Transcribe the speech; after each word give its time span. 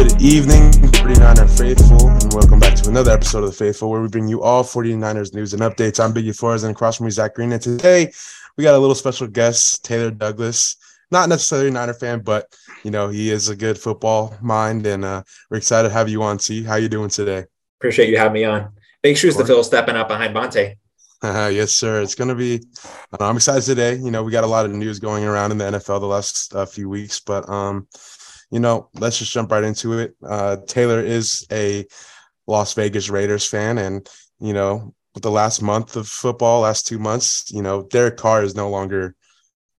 Good 0.00 0.22
evening, 0.22 0.72
49er 0.72 1.58
Faithful, 1.58 2.08
and 2.08 2.32
welcome 2.32 2.58
back 2.58 2.74
to 2.76 2.88
another 2.88 3.10
episode 3.10 3.44
of 3.44 3.50
The 3.50 3.56
Faithful, 3.56 3.90
where 3.90 4.00
we 4.00 4.08
bring 4.08 4.28
you 4.28 4.42
all 4.42 4.64
49ers 4.64 5.34
news 5.34 5.52
and 5.52 5.60
updates. 5.60 6.02
I'm 6.02 6.14
Biggie 6.14 6.34
Flores, 6.34 6.62
and 6.62 6.74
across 6.74 6.96
from 6.96 7.04
me, 7.04 7.10
Zach 7.10 7.34
Greene. 7.34 7.52
And 7.52 7.60
today, 7.60 8.10
we 8.56 8.64
got 8.64 8.74
a 8.74 8.78
little 8.78 8.94
special 8.94 9.26
guest, 9.26 9.84
Taylor 9.84 10.10
Douglas. 10.10 10.76
Not 11.10 11.28
necessarily 11.28 11.68
a 11.68 11.72
Niner 11.72 11.92
fan, 11.92 12.20
but 12.20 12.46
you 12.82 12.90
know 12.90 13.08
he 13.08 13.30
is 13.30 13.50
a 13.50 13.54
good 13.54 13.76
football 13.76 14.34
mind, 14.40 14.86
and 14.86 15.04
uh, 15.04 15.22
we're 15.50 15.58
excited 15.58 15.88
to 15.88 15.92
have 15.92 16.08
you 16.08 16.22
on. 16.22 16.38
See, 16.38 16.62
how 16.64 16.76
you 16.76 16.88
doing 16.88 17.10
today? 17.10 17.44
Appreciate 17.78 18.08
you 18.08 18.16
having 18.16 18.32
me 18.32 18.44
on. 18.44 18.70
Big 19.02 19.18
shoes 19.18 19.36
to 19.36 19.44
fill, 19.44 19.62
stepping 19.62 19.96
up 19.96 20.08
behind 20.08 20.32
Monte. 20.32 20.76
Uh, 21.20 21.50
yes, 21.52 21.72
sir. 21.72 22.00
It's 22.00 22.14
going 22.14 22.28
to 22.28 22.34
be. 22.34 22.62
Uh, 23.12 23.28
I'm 23.28 23.36
excited 23.36 23.64
today. 23.64 23.96
You 23.96 24.10
know, 24.10 24.22
we 24.22 24.32
got 24.32 24.44
a 24.44 24.46
lot 24.46 24.64
of 24.64 24.72
news 24.72 24.98
going 24.98 25.24
around 25.24 25.52
in 25.52 25.58
the 25.58 25.64
NFL 25.72 26.00
the 26.00 26.06
last 26.06 26.54
uh, 26.54 26.64
few 26.64 26.88
weeks, 26.88 27.20
but 27.20 27.46
um, 27.50 27.86
you 28.50 28.60
know, 28.60 28.88
let's 28.94 29.18
just 29.18 29.32
jump 29.32 29.52
right 29.52 29.64
into 29.64 29.98
it. 29.98 30.14
Uh, 30.26 30.56
Taylor 30.66 31.00
is 31.00 31.46
a 31.52 31.86
Las 32.46 32.74
Vegas 32.74 33.08
Raiders 33.08 33.46
fan, 33.46 33.78
and 33.78 34.08
you 34.40 34.52
know, 34.52 34.94
with 35.14 35.22
the 35.22 35.30
last 35.30 35.62
month 35.62 35.96
of 35.96 36.08
football, 36.08 36.62
last 36.62 36.86
two 36.86 36.98
months, 36.98 37.50
you 37.50 37.62
know, 37.62 37.82
Derek 37.82 38.16
Carr 38.16 38.42
is 38.42 38.54
no 38.54 38.68
longer 38.68 39.14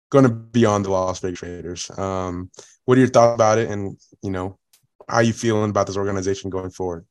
going 0.09 0.23
to 0.23 0.31
be 0.31 0.65
on 0.65 0.84
the 0.84 0.91
Las 0.91 1.20
Vegas 1.20 1.41
Raiders. 1.41 1.91
Um, 1.98 2.49
what 2.85 2.98
are 2.98 3.02
your 3.02 3.09
thoughts 3.09 3.35
about 3.35 3.57
it, 3.57 3.70
and 3.70 3.98
you 4.21 4.31
know, 4.31 4.57
how 5.07 5.20
you 5.20 5.34
feeling 5.34 5.70
about 5.70 5.88
this 5.88 5.98
organization 5.98 6.49
going 6.49 6.71
forward? 6.71 7.05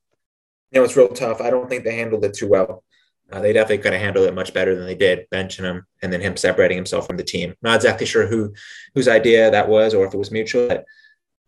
You 0.71 0.81
know, 0.81 0.85
it's 0.85 0.97
real 0.97 1.09
tough. 1.09 1.41
I 1.41 1.51
don't 1.51 1.69
think 1.69 1.85
they 1.85 1.95
handled 1.95 2.25
it 2.25 2.35
too 2.35 2.49
well. 2.49 2.85
Uh, 3.31 3.41
they 3.41 3.53
definitely 3.53 3.79
could 3.79 3.93
have 3.93 4.03
handled 4.03 4.27
it 4.27 4.35
much 4.35 4.53
better 4.53 4.75
than 4.75 4.87
they 4.87 4.95
did, 4.95 5.27
benching 5.33 5.63
him 5.63 5.87
and 6.03 6.13
then 6.13 6.21
him 6.21 6.37
separating 6.37 6.77
himself 6.77 7.07
from 7.07 7.17
the 7.17 7.23
team. 7.23 7.55
Not 7.63 7.77
exactly 7.77 8.07
sure 8.07 8.27
who 8.27 8.53
whose 8.95 9.09
idea 9.09 9.51
that 9.51 9.69
was 9.69 9.95
or 9.95 10.07
if 10.07 10.15
it 10.15 10.19
was 10.19 10.33
mutual. 10.33 10.69
But 10.69 10.85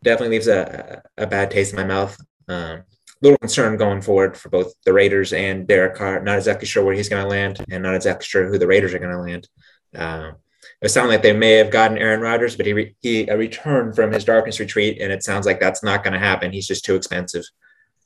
definitely 0.02 0.36
leaves 0.36 0.48
a, 0.48 1.02
a 1.16 1.26
bad 1.26 1.50
taste 1.50 1.72
in 1.72 1.76
my 1.76 1.84
mouth. 1.84 2.16
Um, 2.48 2.82
little 3.20 3.38
concern 3.38 3.76
going 3.76 4.02
forward 4.02 4.36
for 4.36 4.48
both 4.48 4.74
the 4.84 4.92
Raiders 4.92 5.32
and 5.32 5.66
Derek 5.66 5.94
Carr. 5.94 6.22
Not 6.22 6.38
exactly 6.38 6.66
sure 6.66 6.84
where 6.84 6.94
he's 6.94 7.08
going 7.08 7.22
to 7.22 7.28
land, 7.28 7.64
and 7.70 7.82
not 7.82 7.94
exactly 7.94 8.26
sure 8.26 8.48
who 8.48 8.58
the 8.58 8.66
Raiders 8.66 8.94
are 8.94 8.98
going 8.98 9.12
to 9.12 9.18
land. 9.18 9.48
Um, 9.94 10.36
it 10.80 10.88
sounds 10.88 11.08
like 11.08 11.22
they 11.22 11.32
may 11.32 11.52
have 11.52 11.70
gotten 11.70 11.98
Aaron 11.98 12.20
Rodgers, 12.20 12.56
but 12.56 12.66
he 12.66 12.72
re- 12.72 12.96
he 13.00 13.30
returned 13.30 13.94
from 13.94 14.12
his 14.12 14.24
darkness 14.24 14.58
retreat, 14.58 15.00
and 15.00 15.12
it 15.12 15.22
sounds 15.22 15.46
like 15.46 15.60
that's 15.60 15.84
not 15.84 16.02
going 16.02 16.14
to 16.14 16.18
happen. 16.18 16.52
He's 16.52 16.66
just 16.66 16.84
too 16.84 16.96
expensive. 16.96 17.44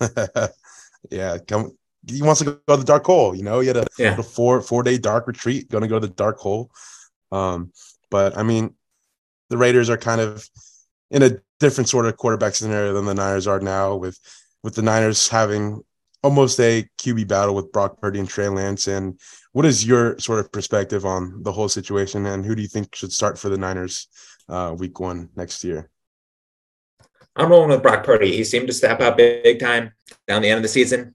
yeah, 1.10 1.38
come 1.46 1.72
he 2.08 2.22
wants 2.22 2.40
to 2.40 2.44
go 2.44 2.58
to 2.68 2.76
the 2.76 2.84
dark 2.84 3.04
hole. 3.04 3.34
You 3.34 3.42
know, 3.42 3.60
he 3.60 3.68
had 3.68 3.76
a, 3.76 3.86
yeah. 3.98 4.18
a 4.18 4.22
four 4.22 4.60
four 4.60 4.82
day 4.82 4.98
dark 4.98 5.26
retreat, 5.26 5.70
going 5.70 5.82
to 5.82 5.88
go 5.88 5.98
to 5.98 6.06
the 6.06 6.12
dark 6.12 6.38
hole. 6.38 6.70
Um, 7.32 7.72
but 8.10 8.36
I 8.36 8.42
mean, 8.42 8.74
the 9.50 9.56
Raiders 9.56 9.90
are 9.90 9.96
kind 9.96 10.20
of 10.20 10.48
in 11.10 11.22
a 11.22 11.30
different 11.60 11.88
sort 11.88 12.06
of 12.06 12.16
quarterback 12.16 12.54
scenario 12.54 12.92
than 12.92 13.04
the 13.04 13.14
Niners 13.14 13.46
are 13.46 13.60
now, 13.60 13.96
with 13.96 14.18
with 14.62 14.74
the 14.74 14.82
Niners 14.82 15.28
having 15.28 15.82
almost 16.22 16.58
a 16.60 16.88
QB 16.98 17.28
battle 17.28 17.54
with 17.54 17.70
Brock 17.72 18.00
Purdy 18.00 18.18
and 18.18 18.28
Trey 18.28 18.48
Lance. 18.48 18.88
And 18.88 19.20
what 19.52 19.64
is 19.64 19.86
your 19.86 20.18
sort 20.18 20.40
of 20.40 20.50
perspective 20.50 21.04
on 21.04 21.42
the 21.42 21.52
whole 21.52 21.68
situation, 21.68 22.26
and 22.26 22.44
who 22.44 22.54
do 22.54 22.62
you 22.62 22.68
think 22.68 22.94
should 22.94 23.12
start 23.12 23.38
for 23.38 23.48
the 23.48 23.58
Niners 23.58 24.08
uh, 24.48 24.74
week 24.76 24.98
one 25.00 25.28
next 25.36 25.62
year? 25.64 25.90
I'm 27.36 27.50
rolling 27.50 27.68
with 27.68 27.82
Brock 27.82 28.02
Purdy. 28.04 28.34
He 28.34 28.44
seemed 28.44 28.66
to 28.68 28.72
step 28.72 29.00
up 29.00 29.18
big 29.18 29.60
time 29.60 29.92
down 30.26 30.40
the 30.40 30.48
end 30.48 30.56
of 30.56 30.62
the 30.62 30.68
season 30.68 31.14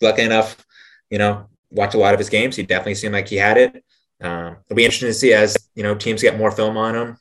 lucky 0.00 0.22
enough, 0.22 0.64
you 1.10 1.18
know, 1.18 1.48
watch 1.70 1.94
a 1.94 1.98
lot 1.98 2.14
of 2.14 2.18
his 2.18 2.28
games. 2.28 2.56
He 2.56 2.62
definitely 2.62 2.94
seemed 2.94 3.14
like 3.14 3.28
he 3.28 3.36
had 3.36 3.56
it. 3.56 3.84
Um, 4.20 4.56
it'll 4.64 4.76
be 4.76 4.84
interesting 4.84 5.08
to 5.08 5.14
see 5.14 5.32
as 5.34 5.56
you 5.74 5.82
know 5.82 5.94
teams 5.94 6.22
get 6.22 6.38
more 6.38 6.50
film 6.50 6.76
on 6.76 6.94
him, 6.94 7.18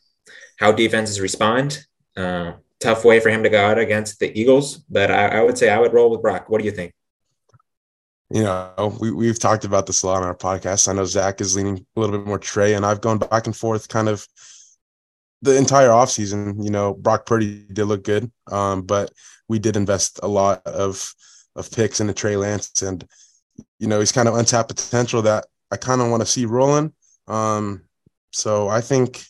how 0.58 0.72
defenses 0.72 1.20
respond. 1.20 1.86
Uh, 2.16 2.54
tough 2.80 3.06
way 3.06 3.20
for 3.20 3.30
him 3.30 3.44
to 3.44 3.50
go 3.50 3.66
out 3.66 3.78
against 3.78 4.20
the 4.20 4.38
Eagles, 4.40 4.78
but 4.90 5.12
I, 5.12 5.40
I, 5.40 5.44
would 5.44 5.58
say 5.58 5.70
I 5.70 5.80
would 5.80 5.94
roll 5.94 6.10
with 6.10 6.22
Brock. 6.22 6.50
What 6.50 6.60
do 6.60 6.66
you 6.66 6.72
think? 6.72 6.94
You 8.30 8.44
know, 8.44 8.96
we 9.00 9.12
we've 9.12 9.40
talked 9.40 9.66
about 9.66 9.86
this 9.86 10.02
a 10.02 10.08
lot 10.08 10.24
on 10.24 10.28
our 10.28 10.36
podcast. 10.36 10.88
I 10.88 10.94
know 10.94 11.06
Zach 11.06 11.42
is 11.42 11.56
leaning 11.56 11.86
a 11.96 12.00
little 12.00 12.18
bit 12.18 12.28
more 12.28 12.40
Trey, 12.40 12.74
and 12.74 12.86
I've 12.86 13.02
gone 13.02 13.20
back 13.20 13.46
and 13.46 13.56
forth 13.56 13.88
kind 13.88 14.10
of 14.10 14.28
the 15.42 15.56
entire 15.58 15.90
offseason. 15.90 16.64
You 16.64 16.72
know, 16.72 16.94
Brock 16.94 17.26
Purdy 17.26 17.66
did 17.72 17.86
look 17.86 18.04
good, 18.04 18.32
um, 18.52 18.82
but 18.82 19.12
we 19.48 19.60
did 19.60 19.76
invest 19.76 20.20
a 20.24 20.28
lot 20.28 20.66
of 20.66 21.14
of 21.56 21.72
picks 21.72 22.02
into 22.02 22.14
Trey 22.14 22.36
Lance, 22.36 22.82
and 22.82 23.08
you 23.80 23.88
know 23.88 24.00
he's 24.00 24.12
kind 24.12 24.28
of 24.28 24.36
untapped 24.36 24.70
potential 24.70 25.22
that 25.22 25.46
I 25.72 25.78
kind 25.78 26.02
of 26.02 26.10
want 26.10 26.22
to 26.22 26.28
see 26.28 26.46
rolling. 26.46 26.94
Um, 27.28 27.84
so 28.32 28.68
I 28.68 28.82
think 28.82 29.24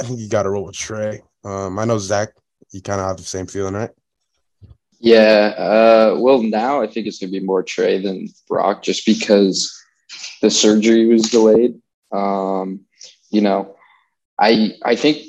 I 0.00 0.04
think 0.04 0.18
you 0.18 0.28
got 0.28 0.44
to 0.44 0.50
roll 0.50 0.64
with 0.64 0.76
Trey. 0.76 1.22
Um, 1.44 1.78
I 1.78 1.84
know 1.84 1.98
Zach, 1.98 2.30
you 2.70 2.82
kind 2.82 3.00
of 3.00 3.06
have 3.06 3.16
the 3.16 3.22
same 3.22 3.46
feeling, 3.46 3.74
right? 3.74 3.90
Yeah. 4.98 5.54
Uh, 5.56 6.16
well, 6.18 6.42
now 6.42 6.82
I 6.82 6.86
think 6.86 7.06
it's 7.06 7.18
gonna 7.18 7.32
be 7.32 7.40
more 7.40 7.62
Trey 7.62 8.00
than 8.00 8.28
Brock, 8.48 8.82
just 8.82 9.06
because 9.06 9.74
the 10.42 10.50
surgery 10.50 11.06
was 11.06 11.22
delayed. 11.22 11.80
Um, 12.12 12.80
you 13.30 13.40
know, 13.40 13.76
I 14.38 14.74
I 14.84 14.96
think 14.96 15.22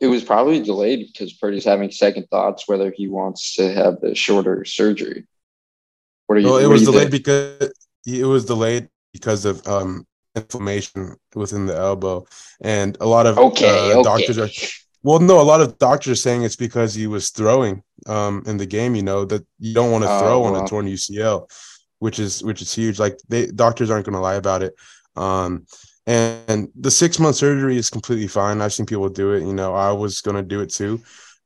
it 0.00 0.06
was 0.06 0.24
probably 0.24 0.62
delayed 0.62 1.06
because 1.12 1.32
Purdy's 1.34 1.64
having 1.64 1.90
second 1.90 2.28
thoughts 2.30 2.66
whether 2.66 2.90
he 2.90 3.08
wants 3.08 3.54
to 3.56 3.72
have 3.72 4.00
the 4.00 4.14
shorter 4.14 4.64
surgery. 4.64 5.26
What 6.26 6.38
are 6.38 6.40
you? 6.40 6.46
Well, 6.46 6.58
it 6.58 6.66
was 6.66 6.84
delayed 6.84 7.10
think? 7.10 7.24
because 7.24 7.72
it 8.06 8.26
was 8.26 8.44
delayed 8.46 8.88
because 9.12 9.44
of 9.44 9.66
um, 9.66 10.06
inflammation 10.34 11.16
within 11.34 11.66
the 11.66 11.76
elbow, 11.76 12.26
and 12.60 12.96
a 13.00 13.06
lot 13.06 13.26
of 13.26 13.38
okay, 13.38 13.92
uh, 13.92 13.98
okay. 13.98 14.02
doctors 14.02 14.38
are. 14.38 14.48
Well, 15.04 15.20
no, 15.20 15.40
a 15.40 15.42
lot 15.42 15.60
of 15.60 15.78
doctors 15.78 16.22
saying 16.22 16.42
it's 16.42 16.56
because 16.56 16.94
he 16.94 17.06
was 17.06 17.28
throwing 17.30 17.82
um, 18.06 18.42
in 18.46 18.56
the 18.56 18.66
game. 18.66 18.94
You 18.94 19.02
know 19.02 19.24
that 19.26 19.46
you 19.60 19.74
don't 19.74 19.92
want 19.92 20.02
to 20.04 20.10
oh, 20.10 20.18
throw 20.18 20.44
on 20.44 20.64
a 20.64 20.66
torn 20.66 20.86
UCL, 20.86 21.48
which 21.98 22.18
is 22.18 22.42
which 22.42 22.62
is 22.62 22.74
huge. 22.74 22.98
Like 22.98 23.18
they 23.28 23.46
doctors 23.46 23.90
aren't 23.90 24.06
going 24.06 24.14
to 24.14 24.20
lie 24.20 24.36
about 24.36 24.62
it. 24.62 24.74
Um, 25.14 25.66
and, 26.06 26.40
and 26.48 26.68
the 26.74 26.90
six 26.90 27.18
month 27.18 27.36
surgery 27.36 27.76
is 27.76 27.90
completely 27.90 28.26
fine. 28.28 28.60
I've 28.60 28.72
seen 28.72 28.86
people 28.86 29.08
do 29.10 29.32
it. 29.32 29.40
You 29.40 29.52
know, 29.52 29.74
I 29.74 29.92
was 29.92 30.22
going 30.22 30.36
to 30.36 30.42
do 30.42 30.60
it 30.60 30.72
too. 30.72 31.00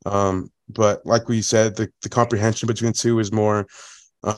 Um, 0.07 0.51
but 0.69 1.05
like 1.05 1.29
we 1.29 1.43
said, 1.43 1.77
the, 1.77 1.91
the 2.03 2.09
comprehension 2.09 2.67
between 2.67 2.93
two 2.93 3.19
is 3.19 3.33
more 3.33 3.67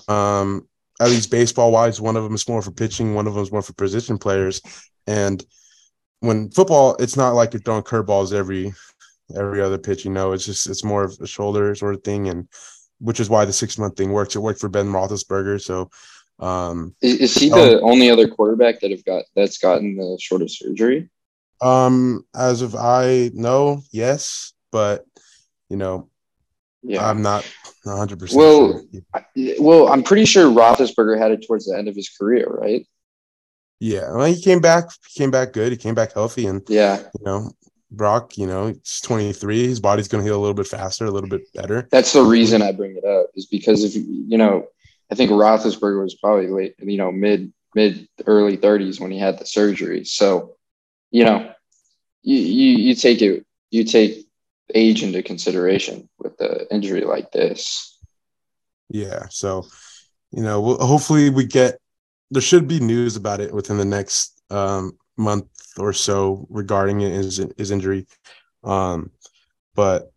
um, 0.09 0.67
at 1.01 1.09
least 1.09 1.31
baseball 1.31 1.73
wise, 1.73 2.01
one 2.01 2.17
of 2.17 2.25
them 2.25 2.35
is 2.35 2.49
more 2.49 2.63
for 2.63 2.71
pitching, 2.71 3.15
one 3.15 3.27
of 3.27 3.35
them 3.35 3.43
is 3.43 3.53
more 3.53 3.63
for 3.63 3.73
position 3.73 4.19
players. 4.19 4.61
And 5.07 5.45
when 6.21 6.51
football, 6.51 6.97
it's 6.97 7.17
not 7.17 7.35
like 7.35 7.53
you're 7.53 7.63
throwing 7.63 7.83
curveballs 7.83 8.35
every 8.35 8.75
every 9.37 9.61
other 9.61 9.79
pitch. 9.79 10.05
You 10.05 10.11
know, 10.11 10.33
it's 10.33 10.47
just 10.47 10.69
it's 10.69 10.85
more 10.85 11.05
of 11.05 11.17
a 11.21 11.27
shoulder 11.27 11.75
sort 11.75 11.95
of 11.95 12.03
thing, 12.03 12.29
and 12.29 12.49
which 12.99 13.21
is 13.21 13.31
why 13.31 13.45
the 13.45 13.53
six 13.53 13.79
month 13.79 13.97
thing 13.97 14.13
works. 14.13 14.37
It 14.37 14.41
worked 14.41 14.61
for 14.61 14.69
Ben 14.69 14.87
Roethlisberger. 14.87 15.61
So, 15.61 15.91
um, 16.39 16.95
is, 17.03 17.17
is 17.17 17.35
he 17.35 17.49
the 17.49 17.79
um, 17.79 17.85
only 17.85 18.11
other 18.11 18.29
quarterback 18.29 18.81
that 18.81 18.91
have 18.91 19.05
got 19.05 19.25
that's 19.35 19.59
gotten 19.59 19.97
the 19.97 20.19
short 20.21 20.43
of 20.43 20.51
surgery? 20.51 21.09
Um, 21.61 22.25
as 22.35 22.63
of 22.63 22.75
I 22.75 23.31
know, 23.35 23.83
yes, 23.93 24.53
but 24.73 25.05
you 25.69 25.77
know, 25.77 26.09
yeah, 26.83 27.07
I'm 27.07 27.23
not 27.23 27.51
100. 27.85 28.19
percent 28.19 28.39
Well, 28.39 28.83
sure. 29.37 29.55
well, 29.61 29.89
I'm 29.89 30.03
pretty 30.03 30.25
sure 30.25 30.51
Roethlisberger 30.51 31.19
had 31.19 31.33
it 31.33 31.47
towards 31.47 31.67
the 31.67 31.77
end 31.77 31.89
of 31.89 31.95
his 31.95 32.09
career, 32.09 32.47
right? 32.49 32.87
Yeah, 33.79 34.13
well, 34.13 34.27
he 34.27 34.41
came 34.41 34.61
back. 34.61 34.85
He 35.09 35.19
came 35.19 35.31
back 35.31 35.53
good. 35.53 35.73
He 35.73 35.79
came 35.79 35.95
back 35.95 36.13
healthy, 36.13 36.47
and 36.47 36.63
yeah, 36.69 36.99
you 36.99 37.25
know, 37.25 37.51
Brock, 37.91 38.39
you 38.39 38.47
know, 38.47 38.69
he's 38.69 39.01
23. 39.01 39.67
His 39.67 39.81
body's 39.81 40.09
going 40.09 40.23
to 40.23 40.29
heal 40.29 40.39
a 40.39 40.41
little 40.41 40.55
bit 40.55 40.67
faster, 40.67 41.07
a 41.07 41.11
little 41.11 41.29
bit 41.29 41.53
better. 41.55 41.89
That's 41.91 42.13
the 42.13 42.23
reason 42.23 42.63
I 42.63 42.73
bring 42.73 42.97
it 42.97 43.05
up 43.05 43.31
is 43.35 43.47
because 43.47 43.85
if 43.85 43.95
you 43.95 44.39
know, 44.39 44.67
I 45.11 45.15
think 45.15 45.31
Roethlisberger 45.31 46.03
was 46.03 46.15
probably 46.15 46.49
late, 46.49 46.75
you 46.79 46.97
know, 46.97 47.11
mid 47.11 47.53
mid 47.75 48.09
early 48.27 48.57
30s 48.57 49.01
when 49.01 49.11
he 49.11 49.19
had 49.19 49.39
the 49.39 49.47
surgery. 49.47 50.05
So, 50.05 50.57
you 51.11 51.25
know, 51.25 51.53
you 52.23 52.37
you, 52.37 52.77
you 52.77 52.95
take 52.95 53.23
it, 53.23 53.45
you 53.71 53.85
take 53.85 54.27
age 54.75 55.03
into 55.03 55.23
consideration 55.23 56.09
with 56.19 56.37
the 56.39 56.73
injury 56.73 57.03
like 57.03 57.33
this. 57.33 57.99
Yeah. 58.89 59.27
So, 59.31 59.67
you 60.31 60.43
know, 60.43 60.61
we'll, 60.61 60.79
hopefully 60.79 61.31
we 61.31 61.45
get, 61.45 61.79
there 62.31 62.43
should 62.43 62.69
be 62.69 62.81
news 62.81 63.17
about 63.17 63.41
it 63.41 63.53
within 63.53 63.79
the 63.79 63.85
next 63.85 64.41
um, 64.51 64.97
month 65.21 65.47
or 65.79 65.93
so 65.93 66.47
regarding 66.51 67.01
his, 67.01 67.45
his 67.57 67.71
injury. 67.71 68.07
Um, 68.65 69.11
but, 69.75 70.13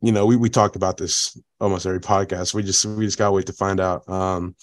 you 0.00 0.12
know, 0.12 0.26
we, 0.26 0.36
we 0.36 0.50
talk 0.50 0.76
about 0.76 0.96
this 0.96 1.38
almost 1.60 1.86
every 1.86 2.00
podcast. 2.00 2.54
We 2.54 2.62
just, 2.62 2.84
we 2.84 3.06
just 3.06 3.18
got 3.18 3.28
to 3.28 3.32
wait 3.32 3.46
to 3.46 3.52
find 3.52 3.80
out. 3.80 4.08
Um, 4.08 4.54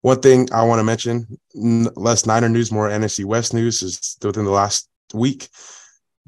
one 0.00 0.20
thing 0.20 0.48
I 0.52 0.64
want 0.64 0.78
to 0.78 0.84
mention, 0.84 1.26
less 1.54 2.26
Niner 2.26 2.48
news, 2.48 2.72
more 2.72 2.88
NFC 2.88 3.24
West 3.24 3.54
news 3.54 3.82
is 3.82 4.16
within 4.22 4.44
the 4.44 4.50
last 4.50 4.88
week 5.12 5.48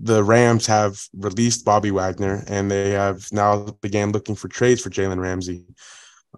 the 0.03 0.25
Rams 0.25 0.67
have 0.67 0.99
released 1.15 1.65
Bobby 1.65 1.91
Wagner 1.91 2.43
and 2.49 2.71
they 2.71 2.91
have 2.91 3.31
now 3.33 3.67
began 3.83 4.13
looking 4.13 4.35
for 4.35 4.49
trades 4.49 4.81
for 4.81 4.89
Jalen 4.89 5.21
Ramsey. 5.21 5.65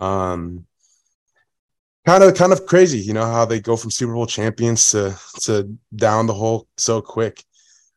Um, 0.01 0.67
kind 2.07 2.23
of 2.25 2.35
kind 2.35 2.53
of 2.53 2.67
crazy, 2.67 2.99
you 2.99 3.13
know, 3.13 3.25
how 3.25 3.45
they 3.45 3.61
go 3.61 3.77
from 3.77 3.91
Super 3.91 4.13
Bowl 4.13 4.27
champions 4.27 4.91
to 4.91 5.17
to 5.43 5.77
down 5.95 6.27
the 6.27 6.35
hole 6.35 6.67
so 6.77 7.01
quick. 7.01 7.43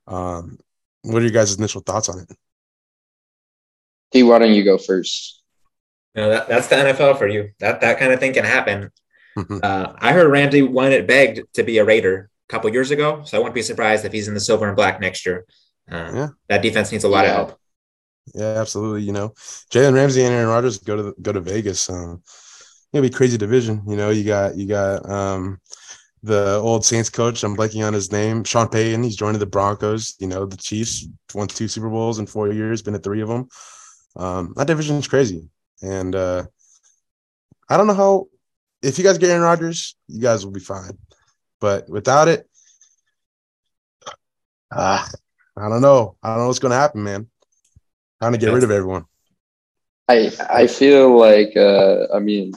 Um, 0.08 0.58
what 1.02 1.20
are 1.22 1.26
your 1.26 1.32
guys' 1.32 1.58
initial 1.58 1.82
thoughts 1.82 2.10
on 2.10 2.20
it? 2.20 2.32
D, 4.12 4.24
why 4.24 4.40
don't 4.40 4.54
you 4.54 4.64
go 4.64 4.78
first? 4.78 5.42
No, 6.16 6.30
that, 6.30 6.48
that's 6.48 6.68
the 6.68 6.76
NFL 6.76 7.18
for 7.18 7.28
you. 7.28 7.52
That 7.60 7.82
that 7.82 8.00
kind 8.00 8.14
of 8.14 8.20
thing 8.20 8.34
can 8.34 8.46
happen. 8.46 8.92
Mhm. 9.38 9.60
Uh, 9.64 9.94
I 9.98 10.14
heard 10.14 10.32
Ramsey 10.32 10.62
wanted 10.62 11.08
begged 11.08 11.42
to 11.56 11.64
be 11.64 11.78
a 11.80 11.84
Raider 11.86 12.30
a 12.50 12.52
couple 12.52 12.72
years 12.72 12.92
ago, 12.92 13.24
so 13.26 13.36
I 13.38 13.40
wouldn't 13.40 13.56
be 13.56 13.62
surprised 13.62 14.06
if 14.06 14.14
he's 14.14 14.28
in 14.30 14.34
the 14.34 14.40
silver 14.40 14.66
and 14.68 14.76
black 14.78 15.02
next 15.02 15.26
year. 15.26 15.46
Uh, 15.92 16.12
Yeah. 16.14 16.28
That 16.48 16.62
defense 16.62 16.92
needs 16.92 17.04
a 17.04 17.10
lot 17.10 17.26
Yeah. 17.26 17.32
of 17.32 17.36
help. 17.50 17.60
Yeah, 18.34 18.60
absolutely. 18.62 19.04
You 19.04 19.12
know, 19.12 19.30
Jalen 19.72 19.94
Ramsey 19.94 20.24
and 20.24 20.34
Aaron 20.34 20.48
Rodgers 20.48 20.78
go 20.80 20.96
to 20.96 21.16
go 21.22 21.32
to 21.34 21.42
Vegas. 21.42 21.90
Um, 21.90 22.24
it'll 22.96 23.08
be 23.08 23.14
crazy 23.14 23.38
division. 23.38 23.84
You 23.86 23.98
know, 23.98 24.10
you 24.10 24.24
got 24.24 24.56
you 24.56 24.66
got 24.66 25.08
um 25.10 25.60
the 26.24 26.56
old 26.56 26.86
Saints 26.86 27.10
coach. 27.10 27.44
I'm 27.44 27.56
blanking 27.56 27.86
on 27.86 27.94
his 27.94 28.12
name. 28.12 28.44
Sean 28.46 28.70
Payton. 28.70 29.04
He's 29.04 29.18
joining 29.18 29.40
the 29.40 29.46
Broncos. 29.46 30.16
You 30.20 30.28
know, 30.28 30.46
the 30.46 30.58
Chiefs 30.58 31.06
won 31.34 31.48
two 31.48 31.68
Super 31.68 31.90
Bowls 31.90 32.20
in 32.20 32.26
four 32.26 32.52
years. 32.52 32.82
Been 32.82 32.94
to 32.94 33.00
three 33.00 33.22
of 33.22 33.28
them. 33.28 33.50
Um, 34.16 34.54
that 34.56 34.68
division 34.68 34.96
is 34.96 35.10
crazy, 35.10 35.50
and 35.82 36.16
uh, 36.16 36.46
I 37.70 37.78
don't 37.78 37.88
know 37.88 37.94
how. 37.94 38.28
If 38.82 38.98
you 38.98 39.04
guys 39.04 39.18
get 39.18 39.30
Aaron 39.30 39.44
Rodgers, 39.44 39.96
you 40.08 40.22
guys 40.22 40.46
will 40.46 40.54
be 40.54 40.60
fine. 40.60 40.98
But 41.60 41.90
without 41.90 42.28
it, 42.28 42.48
ah, 44.72 45.10
I 45.58 45.70
don't 45.70 45.82
know. 45.82 46.16
I 46.24 46.30
don't 46.30 46.40
know 46.40 46.48
what's 46.48 46.60
going 46.60 46.72
to 46.72 46.78
happen, 46.78 47.04
man. 47.04 47.28
Trying 48.22 48.34
to 48.34 48.38
get 48.38 48.54
rid 48.54 48.64
of 48.64 48.72
everyone. 48.72 49.06
I 50.08 50.32
I 50.50 50.68
feel 50.68 51.18
like 51.18 51.58
uh, 51.58 52.08
I 52.14 52.20
mean, 52.20 52.54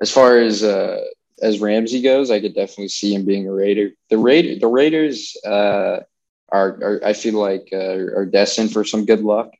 as 0.00 0.10
far 0.10 0.38
as 0.38 0.62
uh, 0.62 1.02
as 1.42 1.60
Ramsey 1.60 2.02
goes, 2.02 2.30
I 2.30 2.40
could 2.40 2.54
definitely 2.54 2.88
see 2.88 3.14
him 3.14 3.24
being 3.24 3.46
a 3.46 3.52
Raider. 3.52 3.90
The 4.10 4.18
Raider 4.18 4.58
the 4.58 4.66
Raiders 4.66 5.36
uh, 5.44 6.00
are, 6.50 6.68
are 6.82 7.00
I 7.04 7.12
feel 7.12 7.34
like 7.34 7.68
uh, 7.72 8.16
are 8.16 8.26
destined 8.26 8.72
for 8.72 8.84
some 8.84 9.06
good 9.06 9.20
luck, 9.20 9.52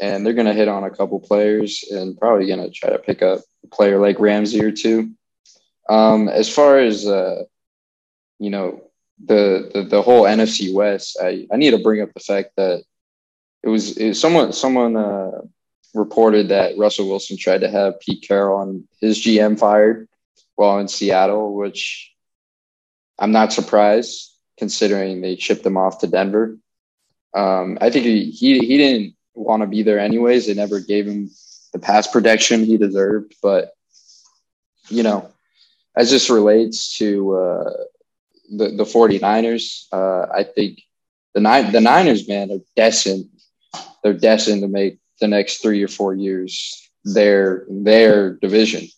and 0.00 0.24
they're 0.24 0.34
gonna 0.34 0.54
hit 0.54 0.68
on 0.68 0.84
a 0.84 0.90
couple 0.90 1.20
players 1.20 1.84
and 1.90 2.18
probably 2.18 2.48
gonna 2.48 2.70
try 2.70 2.90
to 2.90 2.98
pick 2.98 3.22
up 3.22 3.40
a 3.64 3.68
player 3.68 3.98
like 3.98 4.20
Ramsey 4.20 4.62
or 4.62 4.72
two. 4.72 5.12
Um, 5.88 6.28
as 6.28 6.52
far 6.52 6.78
as 6.78 7.06
uh, 7.06 7.44
you 8.38 8.50
know, 8.50 8.82
the, 9.24 9.70
the 9.72 9.82
the 9.82 10.02
whole 10.02 10.24
NFC 10.24 10.72
West, 10.72 11.18
I 11.20 11.46
I 11.52 11.56
need 11.56 11.70
to 11.70 11.78
bring 11.78 12.02
up 12.02 12.12
the 12.12 12.20
fact 12.20 12.50
that 12.56 12.82
it 13.62 13.68
was, 13.68 13.96
it 13.96 14.08
was 14.08 14.20
someone 14.20 14.52
someone 14.52 14.96
uh, 14.96 15.40
reported 15.96 16.48
that 16.48 16.76
Russell 16.76 17.08
Wilson 17.08 17.36
tried 17.36 17.62
to 17.62 17.70
have 17.70 18.00
Pete 18.00 18.26
Carroll 18.26 18.62
and 18.62 18.84
his 19.00 19.18
GM 19.18 19.58
fired 19.58 20.08
while 20.54 20.78
in 20.78 20.88
Seattle, 20.88 21.54
which 21.54 22.12
I'm 23.18 23.32
not 23.32 23.52
surprised 23.52 24.32
considering 24.58 25.20
they 25.20 25.36
shipped 25.36 25.64
him 25.66 25.76
off 25.76 26.00
to 26.00 26.06
Denver. 26.06 26.56
Um, 27.34 27.78
I 27.80 27.90
think 27.90 28.06
he, 28.06 28.30
he 28.30 28.58
he 28.60 28.78
didn't 28.78 29.14
want 29.34 29.62
to 29.62 29.66
be 29.66 29.82
there 29.82 29.98
anyways. 29.98 30.46
They 30.46 30.54
never 30.54 30.80
gave 30.80 31.06
him 31.06 31.30
the 31.72 31.78
pass 31.78 32.06
protection 32.06 32.64
he 32.64 32.78
deserved, 32.78 33.34
but 33.42 33.72
you 34.88 35.02
know, 35.02 35.30
as 35.96 36.10
this 36.10 36.30
relates 36.30 36.96
to 36.98 37.36
uh, 37.36 37.70
the 38.50 38.68
the 38.70 38.84
49ers, 38.84 39.86
uh, 39.92 40.32
I 40.32 40.44
think 40.44 40.80
the 41.34 41.40
nine 41.40 41.72
the 41.72 41.80
Niners 41.80 42.26
man 42.28 42.50
are 42.50 42.60
destined 42.74 43.28
they're 44.06 44.14
destined 44.14 44.62
to 44.62 44.68
make 44.68 44.98
the 45.20 45.28
next 45.28 45.58
three 45.58 45.82
or 45.82 45.88
four 45.88 46.14
years 46.14 46.90
their 47.04 47.66
their 47.68 48.34
division. 48.34 48.88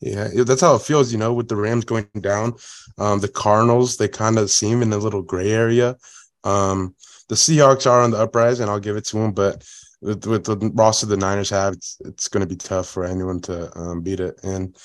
Yeah, 0.00 0.28
that's 0.44 0.60
how 0.60 0.76
it 0.76 0.82
feels, 0.82 1.10
you 1.10 1.18
know, 1.18 1.34
with 1.34 1.48
the 1.48 1.56
Rams 1.56 1.84
going 1.84 2.08
down. 2.20 2.54
Um, 2.98 3.18
the 3.18 3.28
Cardinals, 3.28 3.96
they 3.96 4.06
kind 4.06 4.38
of 4.38 4.48
seem 4.48 4.80
in 4.80 4.92
a 4.92 4.98
little 4.98 5.22
gray 5.22 5.50
area. 5.50 5.96
Um, 6.44 6.94
the 7.28 7.34
Seahawks 7.34 7.90
are 7.90 8.02
on 8.02 8.12
the 8.12 8.18
uprise, 8.18 8.60
and 8.60 8.70
I'll 8.70 8.78
give 8.78 8.96
it 8.96 9.04
to 9.06 9.16
them, 9.16 9.32
but 9.32 9.64
with, 10.00 10.24
with 10.26 10.44
the 10.44 10.70
roster 10.74 11.06
the 11.06 11.16
Niners 11.16 11.50
have, 11.50 11.72
it's, 11.72 12.00
it's 12.04 12.28
going 12.28 12.42
to 12.42 12.46
be 12.46 12.56
tough 12.56 12.88
for 12.88 13.04
anyone 13.04 13.40
to 13.42 13.76
um, 13.76 14.00
beat 14.02 14.20
it. 14.20 14.38
And 14.44 14.76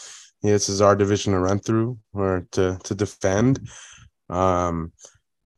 yeah, 0.41 0.53
this 0.53 0.67
is 0.67 0.81
our 0.81 0.95
division 0.95 1.33
to 1.33 1.39
run 1.39 1.59
through 1.59 1.97
or 2.13 2.47
to 2.51 2.79
to 2.83 2.95
defend. 2.95 3.69
Um, 4.29 4.91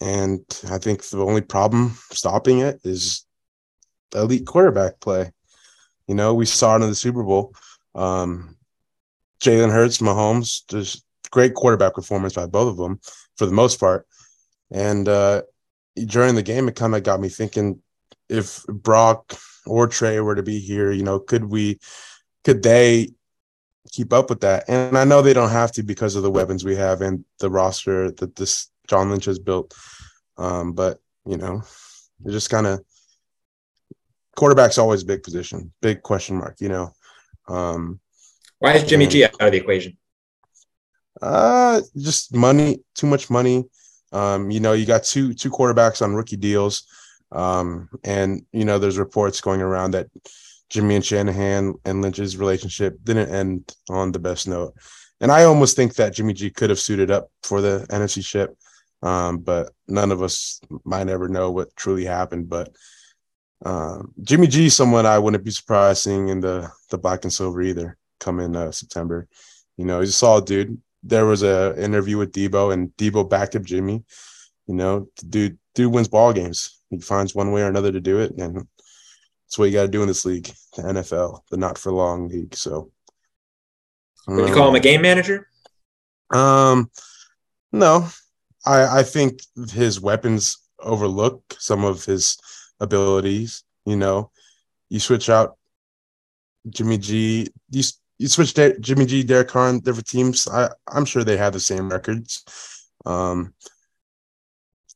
and 0.01 0.41
I 0.69 0.77
think 0.77 1.03
the 1.03 1.25
only 1.25 1.41
problem 1.41 1.97
stopping 2.11 2.59
it 2.59 2.81
is 2.83 3.24
elite 4.13 4.45
quarterback 4.45 4.99
play. 4.99 5.31
You 6.07 6.15
know, 6.15 6.33
we 6.33 6.45
saw 6.45 6.75
it 6.75 6.83
in 6.83 6.89
the 6.89 6.95
Super 6.95 7.23
Bowl. 7.23 7.55
Um, 7.95 8.57
Jalen 9.41 9.71
Hurts, 9.71 9.97
Mahomes, 9.99 10.67
just 10.67 11.03
great 11.31 11.53
quarterback 11.53 11.93
performance 11.93 12.33
by 12.33 12.45
both 12.45 12.69
of 12.69 12.77
them 12.77 12.99
for 13.37 13.45
the 13.45 13.51
most 13.51 13.79
part. 13.79 14.07
And 14.71 15.07
uh, 15.07 15.43
during 15.95 16.35
the 16.35 16.43
game, 16.43 16.67
it 16.67 16.75
kind 16.75 16.95
of 16.95 17.03
got 17.03 17.19
me 17.19 17.29
thinking 17.29 17.81
if 18.29 18.63
Brock 18.67 19.33
or 19.65 19.87
Trey 19.87 20.19
were 20.19 20.35
to 20.35 20.43
be 20.43 20.59
here, 20.59 20.91
you 20.91 21.03
know, 21.03 21.19
could 21.19 21.45
we, 21.45 21.79
could 22.43 22.63
they 22.63 23.09
keep 23.91 24.13
up 24.13 24.29
with 24.29 24.41
that? 24.41 24.65
And 24.67 24.97
I 24.97 25.03
know 25.03 25.21
they 25.21 25.33
don't 25.33 25.49
have 25.49 25.71
to 25.73 25.83
because 25.83 26.15
of 26.15 26.23
the 26.23 26.31
weapons 26.31 26.63
we 26.63 26.75
have 26.75 27.01
and 27.01 27.25
the 27.39 27.49
roster 27.49 28.11
that 28.11 28.35
this 28.35 28.69
John 28.87 29.09
Lynch 29.09 29.25
has 29.25 29.39
built. 29.39 29.75
Um, 30.37 30.73
but, 30.73 30.99
you 31.25 31.37
know, 31.37 31.63
it 32.25 32.31
just 32.31 32.49
kind 32.49 32.67
of, 32.67 32.83
quarterback's 34.35 34.77
always 34.77 35.03
a 35.03 35.05
big 35.05 35.23
position, 35.23 35.71
big 35.81 36.01
question 36.01 36.37
mark, 36.37 36.57
you 36.59 36.69
know. 36.69 36.93
Um, 37.47 37.99
Why 38.59 38.73
is 38.73 38.83
Jimmy 38.83 39.05
Yeah. 39.05 39.09
G 39.09 39.23
out 39.25 39.41
of 39.41 39.51
the 39.51 39.57
equation? 39.57 39.97
Uh, 41.21 41.81
just 41.97 42.35
money, 42.35 42.83
too 42.95 43.07
much 43.07 43.29
money. 43.29 43.65
Um, 44.11 44.51
you 44.51 44.59
know, 44.59 44.73
you 44.73 44.85
got 44.85 45.03
two 45.03 45.33
two 45.33 45.49
quarterbacks 45.49 46.01
on 46.01 46.15
rookie 46.15 46.37
deals. 46.37 46.87
Um, 47.31 47.89
and 48.03 48.45
you 48.51 48.65
know, 48.65 48.79
there's 48.79 48.97
reports 48.97 49.41
going 49.41 49.61
around 49.61 49.91
that 49.91 50.07
Jimmy 50.69 50.95
and 50.95 51.05
Shanahan 51.05 51.75
and 51.85 52.01
Lynch's 52.01 52.37
relationship 52.37 52.97
didn't 53.03 53.29
end 53.29 53.75
on 53.89 54.11
the 54.11 54.19
best 54.19 54.47
note. 54.47 54.73
And 55.21 55.31
I 55.31 55.43
almost 55.43 55.75
think 55.75 55.95
that 55.95 56.13
Jimmy 56.13 56.33
G 56.33 56.49
could 56.49 56.69
have 56.69 56.79
suited 56.79 57.11
up 57.11 57.29
for 57.43 57.61
the 57.61 57.85
NFC 57.89 58.23
ship. 58.23 58.57
Um, 59.01 59.39
but 59.39 59.71
none 59.87 60.11
of 60.11 60.23
us 60.23 60.59
might 60.83 61.09
ever 61.09 61.27
know 61.27 61.51
what 61.51 61.75
truly 61.75 62.05
happened. 62.05 62.49
But 62.49 62.75
um, 63.63 64.13
Jimmy 64.21 64.47
G, 64.47 64.65
is 64.65 64.75
someone 64.75 65.05
I 65.05 65.19
wouldn't 65.19 65.43
be 65.43 65.51
surprised 65.51 66.03
seeing 66.03 66.29
in 66.29 66.39
the 66.41 66.71
the 66.89 66.97
black 66.97 67.23
and 67.23 67.31
silver 67.31 67.61
either 67.61 67.97
come 68.19 68.39
in 68.39 68.55
uh, 68.55 68.71
September. 68.71 69.27
You 69.77 69.85
know, 69.85 69.99
he's 69.99 70.09
a 70.09 70.13
solid 70.13 70.45
dude. 70.45 70.81
There 71.03 71.25
was 71.25 71.43
a 71.43 71.75
interview 71.81 72.17
with 72.17 72.31
Deebo, 72.31 72.73
and 72.73 72.89
Deebo 72.97 73.29
backed 73.29 73.55
up 73.55 73.63
Jimmy. 73.63 74.03
You 74.67 74.75
know, 74.75 75.07
dude, 75.29 75.57
dude 75.73 75.93
wins 75.93 76.07
ball 76.07 76.33
games. 76.33 76.81
He 76.89 76.99
finds 76.99 77.35
one 77.35 77.51
way 77.51 77.61
or 77.61 77.67
another 77.67 77.91
to 77.91 78.01
do 78.01 78.19
it, 78.19 78.31
and 78.37 78.55
that's 78.55 79.57
what 79.57 79.65
you 79.65 79.73
got 79.73 79.83
to 79.83 79.87
do 79.87 80.01
in 80.01 80.07
this 80.07 80.25
league, 80.25 80.51
the 80.75 80.81
NFL, 80.81 81.41
the 81.51 81.57
not 81.57 81.77
for 81.77 81.91
long 81.91 82.27
league. 82.27 82.55
So, 82.55 82.91
Would 84.27 84.49
you 84.49 84.55
call 84.55 84.69
him 84.69 84.75
a 84.75 84.79
game 84.79 85.01
manager? 85.01 85.47
Um, 86.33 86.89
no, 87.71 88.07
I 88.65 88.99
I 88.99 89.03
think 89.03 89.41
his 89.71 89.99
weapons 89.99 90.57
overlook 90.79 91.55
some 91.59 91.83
of 91.83 92.05
his 92.05 92.37
abilities. 92.79 93.63
You 93.85 93.95
know, 93.97 94.31
you 94.89 94.99
switch 94.99 95.29
out 95.29 95.57
Jimmy 96.69 96.97
G, 96.97 97.49
you 97.69 97.83
you 98.17 98.27
switch 98.27 98.53
Der- 98.53 98.77
Jimmy 98.79 99.05
G, 99.05 99.23
Derek 99.23 99.49
Carr 99.49 99.67
on 99.69 99.79
different 99.79 100.07
teams. 100.07 100.47
I 100.47 100.69
I'm 100.87 101.05
sure 101.05 101.23
they 101.23 101.37
have 101.37 101.53
the 101.53 101.59
same 101.59 101.89
records. 101.89 102.43
Um, 103.05 103.53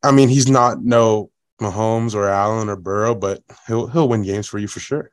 I 0.03 0.11
mean, 0.11 0.29
he's 0.29 0.49
not 0.49 0.81
no 0.83 1.31
Mahomes 1.61 2.15
or 2.15 2.27
Allen 2.29 2.69
or 2.69 2.75
Burrow, 2.75 3.15
but 3.15 3.43
he'll 3.67 3.87
he'll 3.87 4.07
win 4.09 4.23
games 4.23 4.47
for 4.47 4.57
you 4.59 4.67
for 4.67 4.79
sure. 4.79 5.11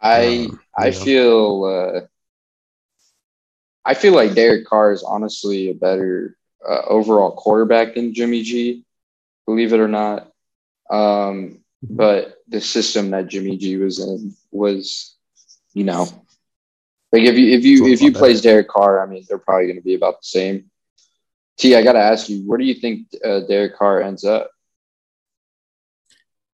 I 0.00 0.48
Um, 0.48 0.60
I 0.76 0.90
know. 0.90 0.90
feel 0.90 1.64
uh, 1.64 2.00
I 3.84 3.94
feel 3.94 4.14
like 4.14 4.34
Derek 4.34 4.66
Carr 4.66 4.92
is 4.92 5.02
honestly 5.02 5.70
a 5.70 5.74
better 5.74 6.36
uh, 6.68 6.82
overall 6.88 7.32
quarterback 7.32 7.94
than 7.94 8.14
Jimmy 8.14 8.42
G, 8.42 8.84
believe 9.46 9.72
it 9.72 9.80
or 9.80 9.88
not. 9.88 10.30
Um, 10.90 11.60
but 11.82 12.38
the 12.48 12.60
system 12.60 13.10
that 13.10 13.28
Jimmy 13.28 13.56
G 13.56 13.76
was 13.76 13.98
in 13.98 14.34
was, 14.50 15.16
you 15.74 15.84
know, 15.84 16.06
like 17.12 17.22
if 17.22 17.36
you 17.36 17.56
if 17.56 17.64
you 17.64 17.86
if 17.86 18.02
you 18.02 18.12
plays 18.12 18.42
Derek 18.42 18.68
Carr, 18.68 19.02
I 19.02 19.06
mean 19.06 19.24
they're 19.28 19.38
probably 19.38 19.66
going 19.66 19.76
to 19.76 19.82
be 19.82 19.94
about 19.94 20.20
the 20.20 20.26
same. 20.26 20.70
T, 21.58 21.74
I 21.74 21.82
got 21.82 21.92
to 21.92 22.00
ask 22.00 22.28
you, 22.28 22.42
where 22.46 22.58
do 22.58 22.64
you 22.64 22.74
think 22.74 23.06
uh, 23.24 23.40
Derek 23.40 23.76
Carr 23.76 24.02
ends 24.02 24.24
up? 24.24 24.50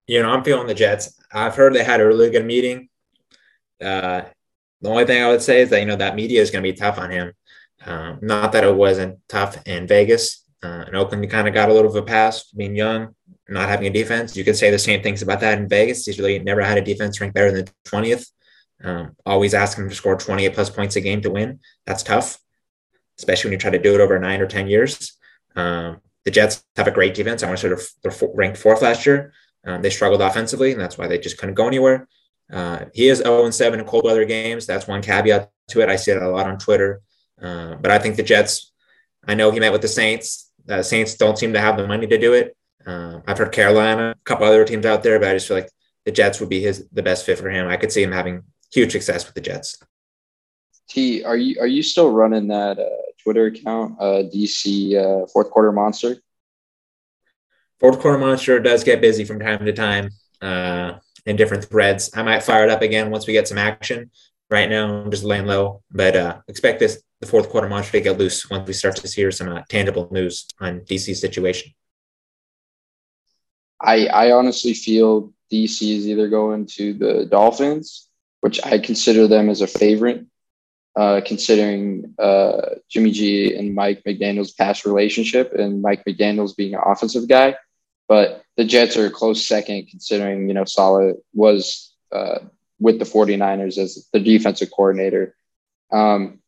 You 0.07 0.23
know, 0.23 0.31
I'm 0.31 0.45
feeling 0.45 0.67
the 0.69 0.75
Jets. 0.75 1.19
I've 1.33 1.57
heard 1.57 1.75
they 1.75 1.83
had 1.83 2.01
a 2.01 2.07
really 2.07 2.31
good 2.31 2.45
meeting. 2.45 2.89
Uh, 3.81 4.23
the 4.81 4.89
only 4.89 5.05
thing 5.05 5.23
I 5.23 5.29
would 5.29 5.43
say 5.43 5.63
is 5.63 5.71
that 5.71 5.81
you 5.81 5.87
know 5.87 5.97
that 5.97 6.15
media 6.15 6.41
is 6.41 6.51
going 6.51 6.63
to 6.63 6.71
be 6.71 6.77
tough 6.77 6.99
on 6.99 7.11
him. 7.11 7.33
Um, 7.85 8.19
not 8.23 8.53
that 8.53 8.65
it 8.65 8.75
wasn't 8.75 9.19
tough 9.29 9.67
in 9.67 9.87
Vegas. 9.87 10.45
Uh, 10.63 10.85
in 10.87 10.95
Oakland, 10.95 11.29
kind 11.31 11.49
of 11.49 11.55
got 11.55 11.69
a 11.69 11.73
little 11.73 11.91
of 11.91 11.97
a 11.97 12.03
pass 12.03 12.45
being 12.53 12.77
young, 12.77 13.15
not 13.49 13.69
having 13.69 13.87
a 13.87 13.91
defense. 13.91 14.37
You 14.37 14.45
could 14.45 14.57
say 14.57 14.71
the 14.71 14.79
same 14.79 15.03
things 15.03 15.23
about 15.23 15.41
that 15.41 15.59
in 15.59 15.69
Vegas. 15.69 16.07
He's 16.07 16.19
really 16.19 16.39
never 16.39 16.63
had 16.63 16.79
a 16.79 16.83
defense 16.83 17.21
ranked 17.21 17.35
better 17.35 17.51
than 17.51 17.67
20th. 17.85 18.29
Um, 18.85 19.17
always 19.25 19.55
asking 19.55 19.85
him 19.85 19.91
to 19.91 19.97
score 19.97 20.17
28 20.17 20.55
plus 20.55 20.71
points 20.71 20.97
a 20.97 21.01
game 21.01 21.21
to 21.23 21.31
win. 21.31 21.61
That's 21.87 22.03
tough, 22.03 22.39
especially 23.19 23.49
when 23.49 23.53
you 23.53 23.59
try 23.59 23.71
to 23.71 23.79
do 23.79 23.95
it 23.95 24.01
over 24.01 24.19
nine 24.19 24.41
or 24.41 24.47
10 24.47 24.69
years. 24.69 25.19
Um, 25.57 26.01
the 26.25 26.31
Jets 26.31 26.65
have 26.77 26.89
a 26.89 26.93
great 26.93 27.15
defense. 27.15 27.43
I 27.43 27.47
want 27.47 27.59
to 27.59 27.63
say 27.63 27.69
they're, 28.03 28.13
they're 28.13 28.29
ranked 28.35 28.59
fourth 28.59 28.83
last 28.83 29.07
year. 29.07 29.33
Um, 29.65 29.83
they 29.83 29.91
struggled 29.91 30.21
offensively, 30.21 30.73
and 30.73 30.81
that's 30.81 30.99
why 30.99 31.07
they 31.07 31.19
just 31.19 31.39
couldn't 31.39 31.55
go 31.55 31.67
anywhere. 31.67 32.09
Uh, 32.53 32.87
he 32.93 33.09
is 33.09 33.19
0 33.19 33.51
7 33.51 33.81
in 33.81 33.87
cold 33.87 34.05
weather 34.05 34.25
games. 34.25 34.67
That's 34.67 34.87
one 34.87 35.03
caveat 35.03 35.51
to 35.69 35.81
it. 35.81 35.89
I 35.89 35.97
see 35.97 36.11
it 36.11 36.23
a 36.23 36.29
lot 36.29 36.49
on 36.49 36.59
Twitter. 36.59 37.01
Uh, 37.41 37.77
but 37.77 37.91
I 37.91 37.99
think 37.99 38.17
the 38.17 38.23
Jets, 38.23 38.73
I 39.27 39.35
know 39.35 39.51
he 39.51 39.61
met 39.61 39.73
with 39.73 39.83
the 39.83 39.89
Saints. 39.89 40.42
The 40.67 40.83
Saints 40.83 41.15
don't 41.15 41.39
seem 41.39 41.53
to 41.53 41.61
have 41.61 41.77
the 41.77 41.87
money 41.87 42.07
to 42.07 42.19
do 42.19 42.35
it. 42.35 42.57
Uh, 42.87 43.21
I've 43.27 43.39
heard 43.39 43.53
Carolina, 43.53 44.15
a 44.17 44.25
couple 44.25 44.47
other 44.47 44.65
teams 44.65 44.87
out 44.87 45.03
there, 45.03 45.19
but 45.19 45.29
I 45.29 45.35
just 45.35 45.49
feel 45.49 45.57
like 45.57 45.71
the 46.05 46.13
Jets 46.13 46.41
would 46.41 46.49
be 46.49 46.61
his 46.61 46.89
the 46.93 47.03
best 47.03 47.27
fit 47.27 47.39
for 47.39 47.49
him. 47.49 47.69
I 47.69 47.77
could 47.77 47.93
see 47.93 48.03
him 48.03 48.13
having 48.13 48.43
huge 48.73 48.93
success 48.93 49.25
with 49.25 49.35
the 49.35 49.41
Jets. 49.41 49.79
T, 50.89 51.23
are 51.25 51.37
you 51.37 51.61
are 51.61 51.67
you 51.67 51.83
still 51.83 52.11
running 52.11 52.49
that 52.49 52.79
uh, 52.79 52.89
Twitter 53.23 53.47
account, 53.47 53.97
uh, 54.01 54.23
DC 54.25 54.97
uh, 54.97 55.27
fourth 55.29 55.51
quarter 55.51 55.73
monster? 55.73 56.17
Fourth 57.81 58.01
quarter 58.01 58.19
monster 58.19 58.61
does 58.61 58.85
get 58.85 59.01
busy 59.01 59.25
from 59.25 59.41
time 59.41 59.65
to 59.65 59.73
time 59.73 60.11
uh, 60.41 60.95
in 61.27 61.37
different 61.37 61.65
threads. 61.65 62.11
I 62.15 62.23
might 62.23 62.43
fire 62.43 62.65
it 62.65 62.71
up 62.71 62.83
again 62.83 63.11
once 63.11 63.27
we 63.27 63.33
get 63.33 63.49
some 63.49 63.59
action. 63.59 64.11
Right 64.53 64.69
now, 64.69 64.85
I'm 64.85 65.11
just 65.11 65.25
laying 65.25 65.47
low, 65.47 65.83
but 65.91 66.15
uh, 66.15 66.41
expect 66.47 66.79
this 66.79 67.03
the 67.21 67.27
fourth 67.27 67.49
quarter 67.49 67.71
monster 67.71 67.93
to 67.93 68.03
get 68.03 68.19
loose 68.19 68.51
once 68.51 68.67
we 68.67 68.75
start 68.75 68.97
to 68.97 69.09
hear 69.09 69.31
some 69.31 69.49
uh, 69.49 69.63
tangible 69.71 70.09
news 70.11 70.47
on 70.61 70.81
DC's 70.81 71.23
situation. 71.23 71.73
I 73.81 74.09
I 74.09 74.33
honestly 74.33 74.75
feel 74.75 75.33
DC 75.51 75.97
is 75.97 76.07
either 76.07 76.29
going 76.29 76.67
to 76.77 76.93
the 76.93 77.25
Dolphins, 77.25 78.11
which 78.43 78.61
I 78.63 78.79
consider 78.79 79.27
them 79.27 79.49
as 79.49 79.63
a 79.63 79.67
favorite, 79.67 80.27
uh, 80.97 81.23
considering 81.25 82.15
uh, 82.19 82.77
Jimmy 82.91 83.13
G 83.13 83.57
and 83.57 83.75
Mike 83.75 84.03
McDaniel's 84.07 84.53
past 84.53 84.85
relationship, 84.85 85.55
and 85.55 85.81
Mike 85.81 86.05
McDaniel's 86.05 86.53
being 86.53 86.75
an 86.75 86.83
offensive 86.85 87.27
guy. 87.27 87.57
But 88.07 88.45
the 88.59 88.67
Jets 88.67 88.99
are 88.99 89.07
a 89.07 89.11
close 89.11 89.49
second, 89.49 89.87
considering 89.89 90.47
you 90.49 90.53
know 90.53 90.67
Saleh 90.67 91.15
was 91.33 91.95
uh, 92.13 92.41
with 92.83 92.99
the 92.99 93.05
49ers 93.05 93.79
as 93.79 94.09
the 94.13 94.21
defensive 94.21 94.71
coordinator. 94.71 95.35
Um, 95.93 96.41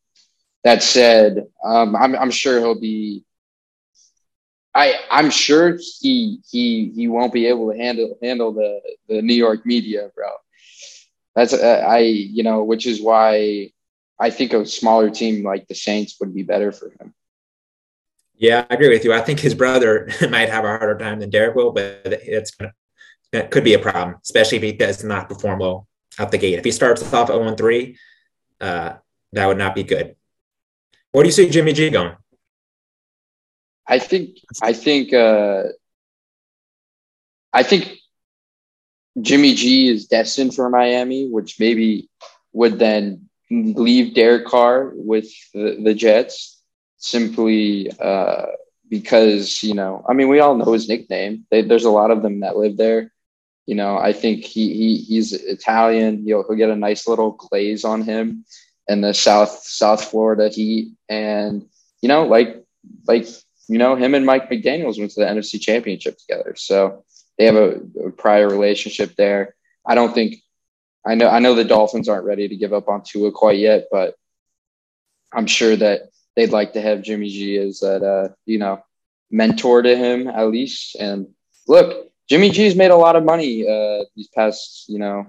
that 0.65 0.83
said, 0.83 1.47
um, 1.63 1.95
I'm, 1.95 2.17
I'm 2.17 2.31
sure 2.31 2.59
he'll 2.59 2.81
be 2.81 3.25
I 4.75 4.95
I'm 5.11 5.31
sure 5.31 5.79
he 6.01 6.41
he 6.51 6.91
he 6.95 7.07
won't 7.07 7.33
be 7.33 7.47
able 7.47 7.71
to 7.71 7.79
handle 7.79 8.19
handle 8.21 8.53
the 8.53 8.81
the 9.09 9.23
New 9.23 9.35
York 9.35 9.65
media, 9.65 10.11
bro. 10.15 10.27
That's 11.37 11.53
uh, 11.53 11.85
I 11.87 11.99
you 11.99 12.43
know, 12.43 12.65
which 12.65 12.87
is 12.87 13.01
why 13.01 13.71
I 14.19 14.31
think 14.31 14.53
a 14.53 14.67
smaller 14.67 15.11
team 15.11 15.45
like 15.45 15.69
the 15.69 15.75
Saints 15.75 16.17
would 16.21 16.35
be 16.35 16.43
better 16.43 16.73
for 16.73 16.91
him. 16.91 17.15
Yeah, 18.37 18.67
I 18.69 18.75
agree 18.75 18.89
with 18.89 19.05
you. 19.05 19.13
I 19.13 19.21
think 19.21 19.39
his 19.39 19.55
brother 19.55 20.11
might 20.31 20.49
have 20.49 20.65
a 20.65 20.69
harder 20.69 20.99
time 20.99 21.21
than 21.21 21.31
Derek 21.31 21.55
will, 21.55 21.71
but 21.71 22.03
it's 22.05 22.57
that 23.31 23.53
could 23.53 23.65
be 23.65 23.75
a 23.75 23.79
problem, 23.79 24.17
especially 24.23 24.57
if 24.57 24.65
he 24.65 24.73
does 24.73 25.05
not 25.05 25.29
perform 25.29 25.61
well 25.61 25.87
out 26.19 26.31
the 26.31 26.39
gate. 26.39 26.59
If 26.59 26.65
he 26.65 26.71
starts 26.71 27.03
off 27.13 27.29
0 27.29 27.55
3, 27.55 27.97
uh, 28.61 28.95
that 29.33 29.47
would 29.47 29.59
not 29.59 29.75
be 29.75 29.83
good. 29.83 30.17
Where 31.13 31.23
do 31.23 31.29
you 31.29 31.33
see 31.33 31.49
Jimmy 31.49 31.73
G 31.73 31.91
going? 31.91 32.17
I 33.87 33.99
think 33.99 34.39
I 34.63 34.73
think 34.73 35.13
uh, 35.13 35.65
I 37.53 37.63
think 37.63 37.99
Jimmy 39.21 39.55
G 39.55 39.89
is 39.89 40.07
destined 40.07 40.55
for 40.55 40.69
Miami, 40.71 41.29
which 41.29 41.61
maybe 41.61 42.09
would 42.53 42.79
then 42.79 43.29
leave 43.51 44.15
Derek 44.15 44.47
Carr 44.47 44.93
with 44.95 45.29
the, 45.53 45.79
the 45.83 45.95
Jets 45.95 46.61
simply 46.97 47.93
uh, 48.01 48.47
because 48.89 49.63
you 49.63 49.75
know 49.75 50.05
I 50.09 50.15
mean 50.15 50.29
we 50.29 50.41
all 50.41 50.57
know 50.57 50.73
his 50.73 50.89
nickname. 50.89 51.47
They, 51.51 51.63
there's 51.63 51.85
a 51.85 51.91
lot 51.91 52.11
of 52.11 52.23
them 52.23 52.41
that 52.41 52.57
live 52.57 52.77
there. 52.77 53.13
You 53.67 53.75
know 53.75 53.97
I 53.97 54.13
think 54.13 54.45
he, 54.45 54.75
he 54.75 54.97
he's 54.99 55.33
Italian. 55.33 56.25
He'll, 56.25 56.45
he'll 56.47 56.57
get 56.57 56.71
a 56.71 56.77
nice 56.77 57.09
little 57.09 57.33
glaze 57.33 57.85
on 57.85 58.03
him 58.03 58.45
in 58.89 59.01
the 59.01 59.15
South 59.15 59.51
South 59.65 60.05
Florida 60.05 60.49
heat, 60.49 60.93
and 61.09 61.67
you 62.03 62.09
know 62.09 62.27
like 62.27 62.65
like 63.07 63.27
you 63.69 63.79
know, 63.79 63.97
him 63.97 64.15
and 64.15 64.27
Mike 64.27 64.51
McDaniels 64.51 64.99
went 64.99 65.13
to 65.13 65.21
the 65.21 65.27
NFC 65.27 65.61
Championship 65.61 66.19
together, 66.19 66.55
so 66.57 67.05
they 67.39 67.47
have 67.47 67.57
a, 67.57 67.81
a 68.07 68.11
prior 68.11 68.49
relationship 68.49 69.15
there. 69.17 69.55
I 69.87 69.95
don't 69.95 70.15
think 70.15 70.37
I 71.07 71.15
know 71.15 71.29
I 71.29 71.39
know 71.39 71.55
the 71.55 71.65
Dolphins 71.65 72.09
aren't 72.09 72.27
ready 72.27 72.49
to 72.49 72.57
give 72.57 72.73
up 72.73 72.89
on 72.89 73.03
Tua 73.05 73.33
quite 73.33 73.59
yet, 73.59 73.87
but 73.91 74.15
I'm 75.33 75.47
sure 75.47 75.77
that 75.77 76.11
they'd 76.37 76.53
like 76.53 76.75
to 76.75 76.81
have 76.81 77.03
Jimmy 77.03 77.29
G 77.29 77.57
as 77.59 77.81
that 77.81 78.03
uh, 78.03 78.35
you 78.47 78.59
know 78.59 78.83
mentor 79.31 79.83
to 79.83 79.97
him 79.97 80.29
at 80.29 80.51
least. 80.51 80.97
And 80.97 81.29
look, 81.67 82.13
Jimmy 82.29 82.51
G's 82.51 82.75
made 82.75 82.91
a 82.91 82.97
lot 82.97 83.17
of 83.17 83.25
money 83.25 83.69
uh, 83.69 84.05
these 84.17 84.29
past 84.29 84.85
you 84.89 84.99
know 84.99 85.27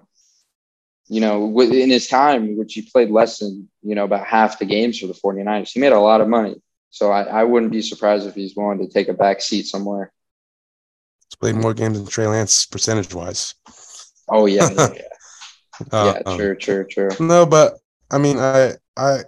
you 1.08 1.22
know 1.22 1.60
in 1.60 1.90
his 1.90 2.08
time, 2.08 2.58
which 2.58 2.74
he 2.74 2.82
played 2.82 3.12
less 3.12 3.40
than 3.40 3.70
you 3.82 3.96
know 3.96 4.06
about 4.06 4.26
half 4.26 4.60
the 4.60 4.66
games 4.66 5.00
for 5.00 5.08
the 5.08 5.14
49ers. 5.14 5.72
He 5.72 5.80
made 5.80 5.94
a 5.94 6.00
lot 6.00 6.22
of 6.22 6.28
money. 6.28 6.56
So 6.90 7.12
I, 7.12 7.24
I 7.24 7.44
wouldn't 7.44 7.74
be 7.74 7.82
surprised 7.82 8.26
if 8.26 8.36
he's 8.36 8.56
willing 8.56 8.80
to 8.80 8.88
take 8.88 9.10
a 9.10 9.14
back 9.14 9.42
seat 9.42 9.66
somewhere. 9.66 10.14
He's 11.28 11.36
played 11.36 11.56
more 11.56 11.74
games 11.74 11.98
than 11.98 12.08
Trey 12.08 12.28
Lance 12.28 12.66
percentage 12.66 13.14
wise. 13.14 13.54
Oh 14.30 14.46
yeah, 14.46 14.70
yeah, 14.72 14.90
yeah. 14.94 15.02
uh, 15.92 16.14
yeah 16.26 16.36
true, 16.36 16.52
um, 16.52 16.58
true, 16.58 16.86
true. 16.90 17.10
No, 17.20 17.46
but 17.46 17.80
I 18.10 18.18
mean, 18.18 18.38
I, 18.40 18.76
I, 18.96 19.24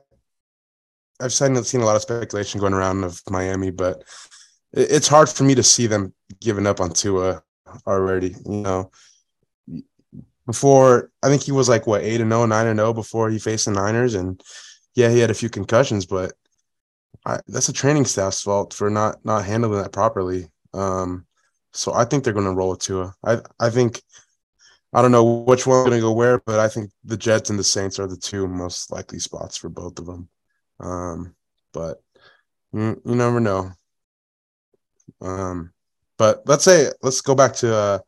I've 1.19 1.33
seen 1.33 1.61
seen 1.63 1.81
a 1.81 1.85
lot 1.85 1.97
of 1.97 2.01
speculation 2.01 2.61
going 2.61 2.73
around 2.73 3.03
of 3.03 3.21
Miami, 3.29 3.71
but 3.71 4.03
it's 4.71 5.07
hard 5.07 5.27
for 5.27 5.43
me 5.43 5.55
to 5.55 5.63
see 5.63 5.87
them 5.87 6.13
giving 6.39 6.67
up 6.67 6.79
on 6.79 6.91
Tua 6.91 7.43
already. 7.85 8.35
You 8.45 8.61
know, 8.61 8.91
before 10.45 11.11
I 11.21 11.27
think 11.27 11.43
he 11.43 11.51
was 11.51 11.69
like 11.69 11.87
what 11.87 12.03
eight 12.03 12.21
and 12.21 12.31
0, 12.31 12.45
9 12.45 12.67
and 12.67 12.79
zero 12.79 12.89
oh 12.89 12.93
before 12.93 13.29
he 13.29 13.39
faced 13.39 13.65
the 13.65 13.71
Niners, 13.71 14.15
and 14.15 14.41
yeah, 14.95 15.09
he 15.09 15.19
had 15.19 15.31
a 15.31 15.35
few 15.35 15.49
concussions, 15.49 16.05
but 16.05 16.33
I, 17.25 17.39
that's 17.47 17.69
a 17.69 17.73
training 17.73 18.05
staff's 18.05 18.41
fault 18.41 18.73
for 18.73 18.89
not 18.89 19.23
not 19.25 19.45
handling 19.45 19.81
that 19.81 19.91
properly. 19.91 20.47
Um, 20.73 21.25
so 21.73 21.93
I 21.93 22.05
think 22.05 22.23
they're 22.23 22.33
going 22.33 22.45
to 22.45 22.53
roll 22.53 22.73
it 22.73 22.79
to 22.81 23.01
a. 23.03 23.15
I 23.23 23.37
I 23.59 23.69
think 23.69 24.01
I 24.93 25.01
don't 25.01 25.11
know 25.11 25.43
which 25.43 25.67
one's 25.67 25.87
going 25.87 25.97
to 25.97 26.01
go 26.01 26.13
where, 26.13 26.39
but 26.45 26.59
I 26.59 26.69
think 26.69 26.91
the 27.03 27.17
Jets 27.17 27.49
and 27.49 27.59
the 27.59 27.63
Saints 27.63 27.99
are 27.99 28.07
the 28.07 28.17
two 28.17 28.47
most 28.47 28.91
likely 28.91 29.19
spots 29.19 29.57
for 29.57 29.69
both 29.69 29.99
of 29.99 30.05
them. 30.05 30.29
Um, 30.79 31.35
but 31.73 32.01
you, 32.73 33.01
you 33.05 33.15
never 33.15 33.39
know. 33.39 33.71
Um, 35.21 35.73
but 36.17 36.41
let's 36.45 36.63
say 36.63 36.91
let's 37.01 37.21
go 37.21 37.35
back 37.35 37.53
to 37.55 37.73
uh, 37.73 37.99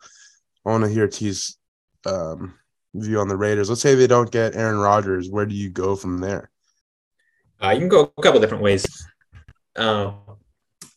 I 0.65 0.69
want 0.69 0.83
to 0.83 0.89
hear 0.89 1.07
T's 1.07 1.57
um, 2.05 2.55
view 2.93 3.19
on 3.19 3.27
the 3.27 3.37
Raiders. 3.37 3.69
Let's 3.69 3.81
say 3.81 3.95
they 3.95 4.07
don't 4.07 4.31
get 4.31 4.55
Aaron 4.55 4.79
Rodgers. 4.79 5.29
Where 5.29 5.45
do 5.45 5.55
you 5.55 5.69
go 5.69 5.95
from 5.95 6.19
there? 6.19 6.49
Uh, 7.61 7.71
you 7.71 7.79
can 7.79 7.89
go 7.89 8.11
a 8.17 8.21
couple 8.21 8.39
different 8.39 8.63
ways. 8.63 8.85
Um, 9.75 10.15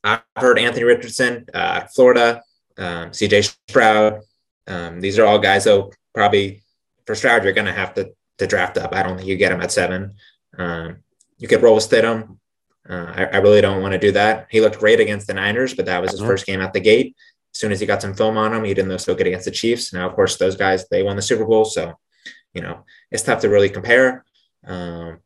I've 0.04 0.22
heard 0.36 0.58
Anthony 0.58 0.84
Richardson, 0.84 1.46
uh, 1.54 1.86
Florida, 1.94 2.42
um, 2.78 3.10
CJ 3.10 3.54
Stroud. 3.68 4.20
Um, 4.66 5.00
these 5.00 5.18
are 5.18 5.26
all 5.26 5.38
guys, 5.38 5.64
though, 5.64 5.92
probably 6.14 6.62
for 7.06 7.14
Stroud, 7.14 7.44
you're 7.44 7.52
going 7.52 7.66
to 7.66 7.72
have 7.72 7.94
to, 7.94 8.12
to 8.38 8.46
draft 8.46 8.78
up. 8.78 8.94
I 8.94 9.02
don't 9.02 9.16
think 9.16 9.28
you 9.28 9.36
get 9.36 9.52
him 9.52 9.60
at 9.60 9.72
seven. 9.72 10.14
Um, 10.56 10.98
you 11.38 11.48
could 11.48 11.62
roll 11.62 11.74
with 11.74 11.88
Stidham. 11.88 12.38
Uh, 12.88 13.12
I, 13.14 13.24
I, 13.24 13.36
really 13.38 13.60
don't 13.60 13.80
want 13.80 13.92
to 13.92 13.98
do 13.98 14.10
that. 14.12 14.48
He 14.50 14.60
looked 14.60 14.80
great 14.80 14.98
against 14.98 15.28
the 15.28 15.34
Niners, 15.34 15.72
but 15.74 15.86
that 15.86 16.02
was 16.02 16.10
his 16.10 16.20
mm-hmm. 16.20 16.28
first 16.28 16.46
game 16.46 16.60
out 16.60 16.72
the 16.72 16.80
gate. 16.80 17.16
As 17.54 17.60
soon 17.60 17.70
as 17.70 17.78
he 17.78 17.86
got 17.86 18.02
some 18.02 18.14
film 18.14 18.36
on 18.36 18.52
him, 18.52 18.64
he 18.64 18.74
didn't 18.74 18.90
look 18.90 19.00
so 19.00 19.14
good 19.14 19.26
against 19.26 19.44
the 19.44 19.52
Chiefs. 19.52 19.92
Now, 19.92 20.08
of 20.08 20.14
course, 20.14 20.36
those 20.36 20.56
guys, 20.56 20.88
they 20.88 21.02
won 21.02 21.16
the 21.16 21.22
Super 21.22 21.44
Bowl. 21.44 21.64
So, 21.64 21.94
you 22.54 22.62
know, 22.62 22.84
it's 23.10 23.22
tough 23.22 23.42
to 23.42 23.48
really 23.48 23.68
compare. 23.68 24.24
Um, 24.66 25.20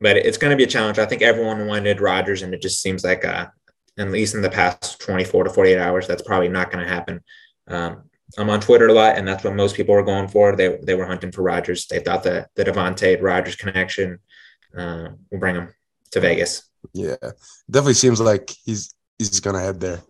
but 0.00 0.16
it's 0.16 0.38
going 0.38 0.52
to 0.52 0.56
be 0.56 0.64
a 0.64 0.68
challenge. 0.68 0.98
I 0.98 1.06
think 1.06 1.22
everyone 1.22 1.66
wanted 1.66 2.00
Rodgers, 2.00 2.42
and 2.42 2.54
it 2.54 2.62
just 2.62 2.80
seems 2.80 3.04
like, 3.04 3.24
uh, 3.24 3.48
at 3.98 4.10
least 4.10 4.34
in 4.34 4.42
the 4.42 4.50
past 4.50 5.00
24 5.00 5.44
to 5.44 5.50
48 5.50 5.78
hours, 5.78 6.06
that's 6.06 6.22
probably 6.22 6.48
not 6.48 6.70
going 6.70 6.84
to 6.84 6.90
happen. 6.90 7.20
Um, 7.66 8.04
I'm 8.38 8.50
on 8.50 8.60
Twitter 8.60 8.86
a 8.86 8.92
lot, 8.92 9.18
and 9.18 9.26
that's 9.26 9.42
what 9.42 9.54
most 9.54 9.76
people 9.76 9.94
were 9.94 10.04
going 10.04 10.28
for. 10.28 10.54
They 10.54 10.78
they 10.82 10.94
were 10.94 11.06
hunting 11.06 11.32
for 11.32 11.42
Rodgers. 11.42 11.86
They 11.86 11.98
thought 11.98 12.22
that 12.24 12.50
the 12.54 12.64
Davante 12.64 13.20
Rodgers 13.20 13.56
connection 13.56 14.20
uh, 14.76 15.08
will 15.30 15.38
bring 15.38 15.56
him 15.56 15.74
to 16.12 16.20
Vegas. 16.20 16.68
Yeah, 16.92 17.16
definitely 17.70 17.94
seems 17.94 18.20
like 18.20 18.54
he's 18.64 18.94
he's 19.18 19.40
going 19.40 19.54
to 19.54 19.62
head 19.62 19.80
there. 19.80 20.00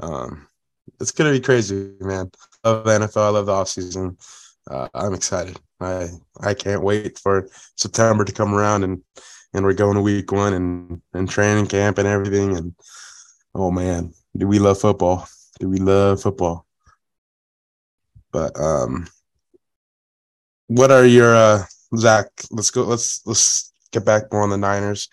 Um, 0.00 0.46
it's 1.00 1.10
going 1.12 1.32
to 1.32 1.38
be 1.38 1.44
crazy, 1.44 1.92
man. 2.00 2.30
I 2.62 2.70
love 2.70 2.84
the 2.84 2.90
NFL. 2.90 3.16
I 3.16 3.28
love 3.28 3.46
the 3.46 3.52
offseason. 3.52 4.16
Uh, 4.70 4.88
I'm 4.94 5.14
excited. 5.14 5.58
I 5.80 6.08
I 6.40 6.54
can't 6.54 6.82
wait 6.82 7.18
for 7.18 7.48
September 7.76 8.24
to 8.24 8.32
come 8.32 8.54
around 8.54 8.84
and 8.84 9.02
and 9.52 9.64
we're 9.64 9.74
going 9.74 9.94
to 9.96 10.00
week 10.00 10.32
one 10.32 10.54
and 10.54 11.02
and 11.12 11.28
training 11.28 11.66
camp 11.66 11.98
and 11.98 12.08
everything 12.08 12.56
and 12.56 12.74
oh 13.54 13.70
man, 13.70 14.12
do 14.36 14.46
we 14.46 14.58
love 14.58 14.80
football? 14.80 15.26
Do 15.60 15.68
we 15.68 15.78
love 15.78 16.22
football? 16.22 16.66
But 18.32 18.58
um, 18.58 19.06
what 20.66 20.90
are 20.90 21.06
your 21.06 21.34
uh, 21.34 21.64
Zach? 21.96 22.26
Let's 22.50 22.70
go. 22.70 22.82
Let's 22.82 23.24
let's 23.26 23.72
get 23.92 24.04
back 24.04 24.32
more 24.32 24.42
on 24.42 24.50
the 24.50 24.56
Niners. 24.56 25.08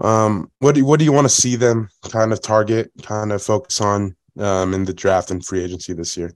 Um, 0.00 0.50
what 0.60 0.74
do 0.74 0.84
what 0.84 0.98
do 0.98 1.04
you 1.04 1.12
want 1.12 1.26
to 1.26 1.34
see 1.34 1.56
them 1.56 1.88
kind 2.10 2.32
of 2.32 2.40
target, 2.40 2.90
kind 3.02 3.32
of 3.32 3.42
focus 3.42 3.80
on 3.80 4.16
um, 4.38 4.72
in 4.74 4.84
the 4.84 4.94
draft 4.94 5.30
and 5.30 5.44
free 5.44 5.62
agency 5.62 5.92
this 5.92 6.16
year? 6.16 6.32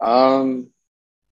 Um, 0.00 0.70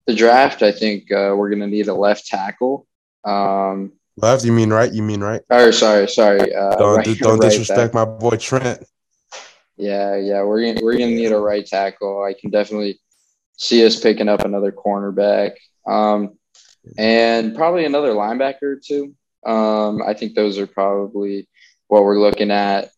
the 0.06 0.14
draft, 0.14 0.62
I 0.62 0.73
think 0.73 1.11
uh, 1.11 1.35
we're 1.37 1.49
going 1.49 1.61
to 1.61 1.66
need 1.66 1.88
a 1.88 1.94
left 1.94 2.26
tackle. 2.26 2.87
Um, 3.25 3.92
left? 4.16 4.44
You 4.44 4.52
mean 4.52 4.70
right? 4.70 4.92
You 4.92 5.02
mean 5.02 5.20
right? 5.20 5.40
Or 5.50 5.73
sorry, 5.73 6.09
sorry. 6.09 6.54
Uh, 6.54 6.76
don't 6.76 6.97
right, 6.97 7.18
don't 7.18 7.38
right 7.38 7.50
disrespect 7.50 7.94
my 7.94 8.04
boy 8.04 8.37
Trent. 8.37 8.85
Yeah, 9.76 10.16
yeah, 10.16 10.42
we're 10.42 10.61
gonna 10.61 10.85
we're 10.85 10.99
gonna 10.99 11.06
need 11.06 11.32
a 11.32 11.38
right 11.38 11.64
tackle. 11.64 12.23
I 12.23 12.35
can 12.38 12.50
definitely 12.50 13.00
see 13.56 13.85
us 13.87 13.99
picking 13.99 14.28
up 14.28 14.44
another 14.44 14.73
cornerback, 14.73 15.52
um, 15.87 16.37
and 16.99 17.56
probably 17.56 17.87
another 17.87 18.12
linebacker 18.12 18.62
or 18.62 18.76
two. 18.76 19.14
Um, 19.44 20.02
I 20.02 20.14
think 20.14 20.35
those 20.35 20.59
are 20.59 20.66
probably 20.66 21.49
what 21.88 22.04
we're 22.04 22.20
looking 22.20 22.50
at 22.50 22.90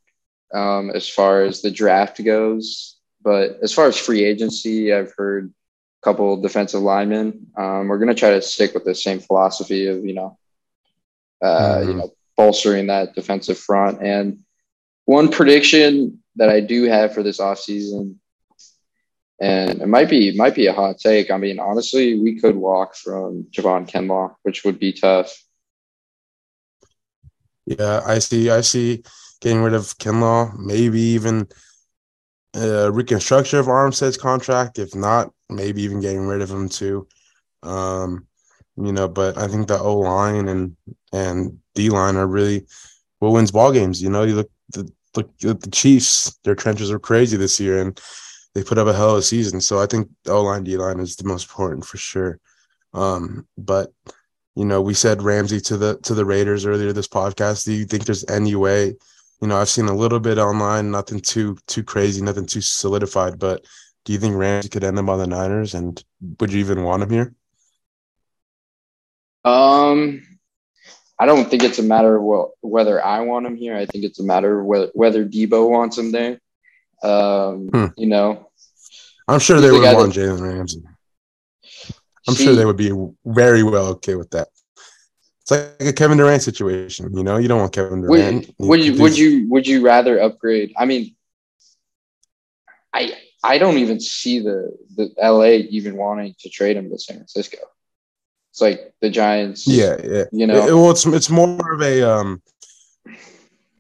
um, 0.52 0.90
as 0.90 1.08
far 1.08 1.42
as 1.42 1.62
the 1.62 1.70
draft 1.70 2.22
goes. 2.22 2.96
But 3.22 3.58
as 3.62 3.72
far 3.72 3.87
as 3.87 3.96
free 3.96 4.25
agency, 4.25 4.92
I've 4.92 5.12
heard 5.16 5.52
a 6.02 6.04
couple 6.04 6.40
defensive 6.40 6.82
linemen. 6.82 7.46
Um, 7.56 7.88
we're 7.88 7.99
going 7.99 8.08
to 8.08 8.14
try 8.14 8.30
to 8.30 8.42
stick 8.42 8.75
with 8.75 8.84
the 8.84 8.94
same 8.94 9.20
philosophy 9.20 9.87
of 9.87 10.04
you 10.04 10.14
know, 10.14 10.38
uh, 11.42 11.78
mm-hmm. 11.78 11.88
you 11.88 11.94
know, 11.96 12.12
bolstering 12.37 12.88
that 12.88 13.14
defensive 13.14 13.58
front. 13.58 14.02
And 14.02 14.40
one 15.04 15.28
prediction 15.30 16.22
that 16.37 16.49
I 16.49 16.61
do 16.61 16.84
have 16.84 17.14
for 17.14 17.22
this 17.22 17.38
offseason, 17.38 18.16
and 19.40 19.82
it 19.82 19.88
might 19.88 20.11
be 20.11 20.37
might 20.37 20.54
be 20.54 20.66
a 20.66 20.72
hot 20.72 20.99
take. 20.99 21.30
I 21.30 21.37
mean, 21.37 21.58
honestly, 21.58 22.18
we 22.18 22.40
could 22.40 22.56
walk 22.56 22.96
from 22.96 23.46
Javon 23.50 23.88
Kinlaw, 23.88 24.34
which 24.42 24.64
would 24.64 24.78
be 24.78 24.92
tough. 24.92 25.32
Yeah, 27.66 28.02
I 28.04 28.19
see. 28.19 28.50
I 28.50 28.61
see 28.61 29.02
getting 29.40 29.62
rid 29.62 29.75
of 29.75 29.97
Kinlaw, 29.99 30.57
maybe 30.59 31.00
even 31.00 31.49
a 32.54 32.90
reconstruction 32.90 33.59
of 33.59 33.66
Armstead's 33.66 34.16
contract. 34.16 34.78
If 34.78 34.95
not, 34.95 35.33
maybe 35.49 35.83
even 35.83 36.00
getting 36.00 36.26
rid 36.26 36.42
of 36.42 36.50
him 36.50 36.69
too. 36.69 37.07
Um, 37.62 38.26
you 38.76 38.92
know, 38.92 39.09
but 39.09 39.38
I 39.38 39.49
think 39.49 39.69
the 39.69 39.78
O 39.78 39.99
line 39.99 40.49
and 40.49 40.76
and 41.12 41.59
D 41.75 41.90
line 41.90 42.16
are 42.16 42.26
really 42.26 42.66
what 43.21 43.31
wins 43.33 43.52
ball 43.52 43.73
games. 43.73 44.02
You 44.02 44.11
know, 44.11 44.25
you 44.25 44.37
look 44.37 44.50
the 44.71 44.90
look 45.16 45.31
at 45.45 45.61
the 45.61 45.71
Chiefs; 45.71 46.38
their 46.45 46.54
trenches 46.57 46.90
are 46.90 46.99
crazy 46.99 47.37
this 47.37 47.61
year, 47.61 47.81
and 47.83 48.00
they 48.54 48.64
put 48.64 48.78
up 48.78 48.88
a 48.88 48.95
hell 48.95 49.12
of 49.12 49.19
a 49.19 49.23
season. 49.23 49.61
So 49.61 49.81
I 49.81 49.87
think 49.87 50.09
O 50.28 50.42
line, 50.42 50.64
D 50.64 50.76
line 50.76 51.00
is 51.00 51.16
the 51.16 51.28
most 51.28 51.49
important 51.49 51.87
for 51.87 51.99
sure. 51.99 52.40
Um, 52.95 53.47
but 53.59 53.92
you 54.54 54.64
know, 54.64 54.82
we 54.82 54.94
said 54.94 55.23
Ramsey 55.23 55.61
to 55.62 55.76
the 55.76 55.99
to 55.99 56.14
the 56.14 56.25
Raiders 56.25 56.66
earlier 56.66 56.92
this 56.92 57.09
podcast. 57.09 57.64
Do 57.64 57.73
you 57.73 57.85
think 57.85 58.04
there's 58.04 58.28
any 58.28 58.54
way? 58.54 58.94
You 59.40 59.49
know, 59.49 59.56
I've 59.56 59.68
seen 59.68 59.87
a 59.87 59.94
little 59.94 60.21
bit 60.21 60.38
online, 60.38 60.90
nothing 60.90 61.21
too 61.21 61.56
too 61.66 61.82
crazy, 61.82 62.23
nothing 62.23 62.47
too 62.47 62.61
solidified. 62.61 63.38
But 63.38 63.64
do 64.04 64.12
you 64.12 64.18
think 64.18 64.37
Ramsey 64.37 64.68
could 64.68 64.85
end 64.85 64.99
up 64.99 65.09
on 65.09 65.18
the 65.18 65.26
Niners? 65.26 65.75
And 65.75 66.02
would 66.38 66.52
you 66.52 66.61
even 66.61 66.85
want 66.85 67.02
him 67.02 67.11
here? 67.11 67.35
Um, 69.44 70.23
I 71.18 71.26
don't 71.26 71.49
think 71.49 71.64
it's 71.64 71.78
a 71.78 71.82
matter 71.82 72.16
of 72.16 72.50
whether 72.61 73.04
I 73.04 73.21
want 73.21 73.47
him 73.47 73.56
here. 73.56 73.76
I 73.76 73.87
think 73.87 74.04
it's 74.04 74.21
a 74.21 74.25
matter 74.25 74.61
of 74.61 74.66
whether 74.66 74.90
whether 74.92 75.25
Deebo 75.25 75.68
wants 75.71 75.97
him 75.97 76.12
there. 76.12 76.38
Um, 77.02 77.68
hmm. 77.68 77.87
You 77.97 78.06
know, 78.06 78.50
I'm 79.26 79.40
sure 79.40 79.61
they 79.61 79.71
would 79.71 79.82
want 79.82 80.12
Jalen 80.12 80.40
Ramsey. 80.40 80.82
I'm 82.29 82.35
See, 82.35 82.45
sure 82.45 82.55
they 82.55 82.64
would 82.64 82.76
be 82.76 82.93
very 83.25 83.62
well 83.62 83.87
okay 83.88 84.14
with 84.14 84.31
that. 84.31 84.49
It's 85.43 85.50
like 85.50 85.75
a 85.81 85.93
Kevin 85.93 86.19
Durant 86.19 86.43
situation, 86.43 87.17
you 87.17 87.25
know. 87.25 87.37
You 87.37 87.49
don't 87.49 87.61
want 87.61 87.73
Kevin 87.73 88.02
Durant. 88.02 88.55
Would, 88.59 88.69
would 88.69 88.85
you 88.85 89.00
would 89.00 89.19
you 89.19 89.50
would 89.50 89.67
you 89.67 89.85
rather 89.85 90.21
upgrade? 90.21 90.73
I 90.79 90.85
mean, 90.85 91.17
I 92.93 93.12
I 93.43 93.59
don't 93.59 93.79
even 93.79 93.99
see 93.99 94.38
the 94.38 94.76
the 94.97 95.12
LA 95.21 95.67
even 95.71 95.97
wanting 95.97 96.35
to 96.41 96.49
trade 96.49 96.76
him 96.76 96.91
to 96.91 96.99
San 96.99 97.17
Francisco. 97.17 97.59
It's 98.50 98.61
like 98.61 98.95
the 99.00 99.11
Giants. 99.11 99.67
Yeah, 99.67 99.97
yeah. 100.04 100.25
You 100.30 100.47
know, 100.47 100.67
it, 100.67 100.75
well, 100.75 100.91
it's 100.91 101.06
it's 101.06 101.30
more 101.30 101.75
of 101.75 101.82
a 101.82 102.02
um. 102.02 102.43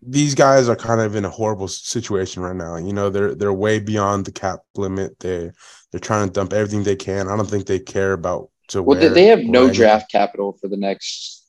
These 0.04 0.34
guys 0.34 0.68
are 0.68 0.74
kind 0.74 1.00
of 1.00 1.14
in 1.14 1.24
a 1.24 1.30
horrible 1.30 1.68
situation 1.68 2.42
right 2.42 2.56
now. 2.56 2.74
You 2.74 2.92
know, 2.92 3.08
they're 3.08 3.36
they're 3.36 3.52
way 3.52 3.78
beyond 3.78 4.24
the 4.24 4.32
cap 4.32 4.60
limit. 4.74 5.20
They 5.20 5.52
they're 5.92 6.00
trying 6.00 6.26
to 6.26 6.32
dump 6.32 6.52
everything 6.52 6.82
they 6.82 6.96
can. 6.96 7.28
I 7.28 7.36
don't 7.36 7.48
think 7.48 7.66
they 7.66 7.78
care 7.78 8.14
about 8.14 8.50
to 8.68 8.82
well, 8.82 8.98
they 8.98 9.26
have 9.26 9.44
no 9.44 9.70
draft 9.70 10.10
capital 10.10 10.56
for 10.60 10.68
the 10.68 10.76
next 10.76 11.46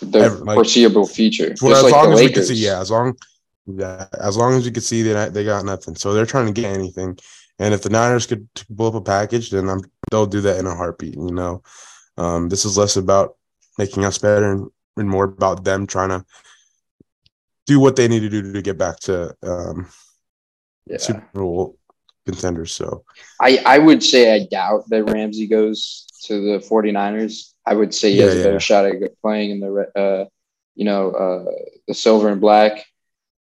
the 0.00 0.18
Ever, 0.18 0.36
like, 0.44 0.54
foreseeable 0.54 1.06
future. 1.06 1.54
Well, 1.60 1.74
as 1.74 1.82
like 1.82 1.92
long 1.92 2.12
as 2.12 2.20
Lakers. 2.20 2.30
we 2.30 2.34
can 2.34 2.44
see, 2.44 2.64
yeah, 2.66 2.80
as 2.80 2.90
long 2.90 3.16
yeah, 3.66 4.06
as 4.20 4.36
long 4.36 4.54
as 4.54 4.64
you 4.64 4.72
can 4.72 4.82
see 4.82 5.02
that 5.02 5.34
they 5.34 5.44
got 5.44 5.64
nothing. 5.64 5.96
So 5.96 6.12
they're 6.12 6.26
trying 6.26 6.46
to 6.46 6.52
get 6.52 6.72
anything. 6.72 7.18
And 7.58 7.72
if 7.72 7.82
the 7.82 7.90
Niners 7.90 8.26
could 8.26 8.46
pull 8.76 8.88
up 8.88 8.94
a 8.94 9.00
package, 9.00 9.50
then 9.50 9.68
I'm 9.68 9.80
they'll 10.10 10.26
do 10.26 10.42
that 10.42 10.58
in 10.58 10.66
a 10.66 10.74
heartbeat. 10.74 11.14
You 11.14 11.32
know, 11.32 11.62
um, 12.16 12.48
this 12.48 12.64
is 12.64 12.78
less 12.78 12.96
about 12.96 13.36
making 13.78 14.04
us 14.04 14.18
better 14.18 14.52
and, 14.52 14.70
and, 14.96 15.08
more 15.08 15.24
about 15.24 15.64
them 15.64 15.86
trying 15.86 16.10
to 16.10 16.24
do 17.66 17.80
what 17.80 17.96
they 17.96 18.08
need 18.08 18.20
to 18.20 18.28
do 18.28 18.52
to 18.52 18.62
get 18.62 18.78
back 18.78 18.98
to 19.00 19.34
um, 19.42 19.88
yeah. 20.86 20.98
Super 20.98 21.28
Bowl 21.34 21.78
contenders. 22.26 22.74
So 22.74 23.04
I, 23.40 23.62
I 23.64 23.78
would 23.78 24.02
say 24.02 24.34
I 24.34 24.46
doubt 24.50 24.88
that 24.90 25.04
Ramsey 25.04 25.46
goes 25.46 26.06
to 26.24 26.34
the 26.34 26.58
49ers. 26.58 27.52
I 27.64 27.74
would 27.74 27.94
say 27.94 28.12
he 28.12 28.18
yeah, 28.18 28.24
has 28.24 28.40
a 28.40 28.44
better 28.44 28.60
shot 28.60 28.84
at 28.84 29.20
playing 29.22 29.52
in 29.52 29.60
the 29.60 29.90
uh, 29.96 30.26
you 30.74 30.84
know 30.84 31.10
uh, 31.10 31.50
the 31.88 31.94
silver 31.94 32.28
and 32.28 32.40
black. 32.40 32.84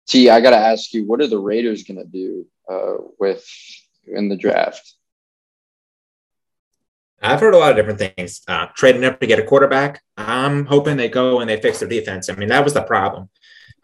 T, 0.08 0.30
I 0.30 0.42
gotta 0.42 0.58
ask 0.58 0.94
you, 0.94 1.08
what 1.08 1.22
are 1.22 1.28
the 1.28 1.40
Raiders 1.40 1.84
gonna 1.84 2.06
do 2.06 2.46
uh, 2.70 2.96
with 3.20 3.46
in 4.06 4.30
the 4.30 4.38
draft? 4.38 4.94
I've 7.22 7.40
heard 7.40 7.54
a 7.54 7.58
lot 7.58 7.72
of 7.72 7.78
different 7.78 8.00
things. 8.00 8.42
Uh, 8.50 8.68
trading 8.76 9.06
up 9.06 9.22
to 9.22 9.28
get 9.28 9.40
a 9.40 9.44
quarterback. 9.44 10.02
I'm 10.18 10.66
hoping 10.66 10.98
they 10.98 11.08
go 11.08 11.40
and 11.40 11.50
they 11.50 11.60
fix 11.62 11.80
their 11.80 11.88
defense. 11.88 12.30
I 12.30 12.36
mean, 12.36 12.50
that 12.50 12.66
was 12.66 12.74
the 12.74 12.84
problem 12.84 13.30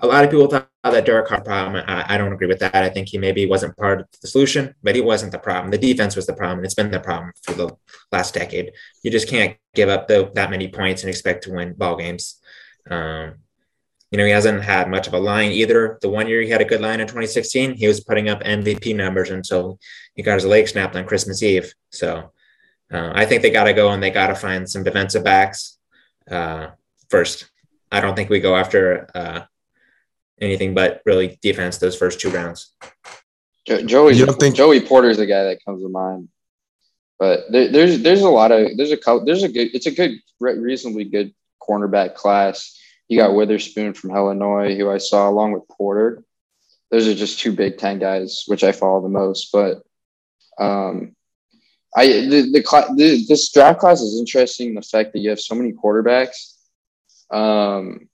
a 0.01 0.07
lot 0.07 0.23
of 0.23 0.31
people 0.31 0.47
thought 0.47 0.69
that 0.83 1.05
Derek 1.05 1.27
Carr 1.27 1.41
problem. 1.41 1.83
I, 1.88 2.15
I, 2.15 2.17
don't 2.17 2.31
agree 2.31 2.47
with 2.47 2.59
that. 2.59 2.75
I 2.75 2.89
think 2.89 3.09
he 3.09 3.17
maybe 3.17 3.45
wasn't 3.45 3.75
part 3.77 4.01
of 4.01 4.07
the 4.21 4.27
solution, 4.27 4.73
but 4.81 4.95
he 4.95 5.01
wasn't 5.01 5.31
the 5.31 5.39
problem. 5.39 5.71
The 5.71 5.77
defense 5.77 6.15
was 6.15 6.25
the 6.25 6.33
problem. 6.33 6.63
It's 6.63 6.73
been 6.73 6.91
the 6.91 6.99
problem 6.99 7.31
for 7.43 7.53
the 7.53 7.75
last 8.12 8.33
decade. 8.33 8.71
You 9.03 9.12
just 9.12 9.27
can't 9.27 9.57
give 9.75 9.89
up 9.89 10.07
the, 10.07 10.31
that 10.35 10.51
many 10.51 10.69
points 10.69 11.03
and 11.03 11.09
expect 11.09 11.43
to 11.43 11.53
win 11.53 11.73
ball 11.73 11.97
games. 11.97 12.39
Um, 12.89 13.35
you 14.12 14.17
know, 14.17 14.25
he 14.25 14.31
hasn't 14.31 14.63
had 14.63 14.89
much 14.89 15.07
of 15.07 15.13
a 15.13 15.19
line 15.19 15.51
either. 15.51 15.99
The 16.01 16.09
one 16.09 16.27
year 16.27 16.41
he 16.41 16.49
had 16.49 16.62
a 16.62 16.65
good 16.65 16.81
line 16.81 16.99
in 16.99 17.07
2016, 17.07 17.75
he 17.75 17.88
was 17.88 18.03
putting 18.03 18.29
up 18.29 18.43
MVP 18.43 18.95
numbers 18.95 19.29
until 19.29 19.79
he 20.15 20.23
got 20.23 20.35
his 20.35 20.45
leg 20.45 20.67
snapped 20.67 20.95
on 20.95 21.05
Christmas 21.05 21.43
Eve. 21.43 21.73
So 21.91 22.31
uh, 22.91 23.12
I 23.13 23.25
think 23.25 23.41
they 23.41 23.51
got 23.51 23.65
to 23.65 23.73
go 23.73 23.91
and 23.91 24.01
they 24.01 24.09
got 24.09 24.27
to 24.27 24.35
find 24.35 24.67
some 24.67 24.83
defensive 24.83 25.23
backs 25.23 25.77
uh, 26.29 26.69
first. 27.09 27.49
I 27.91 28.01
don't 28.01 28.15
think 28.15 28.29
we 28.29 28.39
go 28.39 28.55
after 28.55 29.09
uh, 29.13 29.41
anything 30.41 30.73
but 30.73 31.02
really 31.06 31.38
defense 31.41 31.78
those 31.78 31.95
first 31.95 32.19
two 32.19 32.30
rounds. 32.30 32.73
Joey, 33.65 34.15
you 34.15 34.25
don't 34.25 34.39
think 34.39 34.56
Joey 34.56 34.82
Porter 34.82 35.10
is 35.10 35.17
the 35.17 35.25
guy 35.25 35.43
that 35.43 35.63
comes 35.63 35.84
to 35.84 35.89
mind, 35.89 36.30
but 37.19 37.41
there, 37.52 37.71
there's 37.71 38.02
there's 38.02 38.21
a 38.21 38.30
lot 38.30 38.52
of 38.52 38.75
there's 38.78 38.91
a 38.91 38.97
there's 39.25 39.43
a 39.43 39.49
good 39.49 39.69
it's 39.75 39.86
a 39.86 39.91
good 39.91 40.19
reasonably 40.39 41.06
good 41.06 41.34
cornerback 41.62 42.15
class. 42.15 42.75
You 43.08 43.19
got 43.19 43.36
Witherspoon 43.36 43.93
from 43.93 44.15
Illinois, 44.15 44.75
who 44.75 44.89
I 44.89 44.97
saw 44.97 45.30
along 45.30 45.52
with 45.52 45.67
Porter. 45.67 46.23
Those 46.89 47.08
are 47.08 47.13
just 47.13 47.39
two 47.39 47.54
Big 47.54 47.78
Ten 47.78 47.99
guys, 47.99 48.45
which 48.47 48.63
I 48.63 48.71
follow 48.71 49.02
the 49.02 49.10
most. 49.10 49.52
But 49.52 49.84
um, 50.60 51.15
I 51.95 52.08
the, 52.08 52.49
the, 52.52 52.93
the 52.95 53.25
this 53.28 53.52
draft 53.52 53.80
class 53.80 54.02
is 54.02 54.19
interesting. 54.19 54.73
The 54.73 54.82
fact 54.82 55.13
that 55.13 55.19
you 55.19 55.30
have 55.30 55.39
so 55.39 55.56
many 55.56 55.73
quarterbacks. 55.73 56.56
Um, 57.32 58.09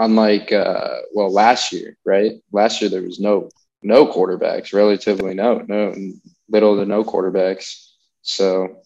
unlike 0.00 0.50
uh, 0.50 0.96
well 1.14 1.32
last 1.32 1.72
year, 1.72 1.96
right? 2.04 2.32
Last 2.50 2.80
year 2.80 2.90
there 2.90 3.02
was 3.02 3.20
no 3.20 3.50
no 3.82 4.06
quarterbacks, 4.06 4.72
relatively 4.72 5.34
no 5.34 5.64
no 5.68 5.94
little 6.48 6.76
to 6.76 6.86
no 6.86 7.04
quarterbacks. 7.04 7.90
So 8.22 8.80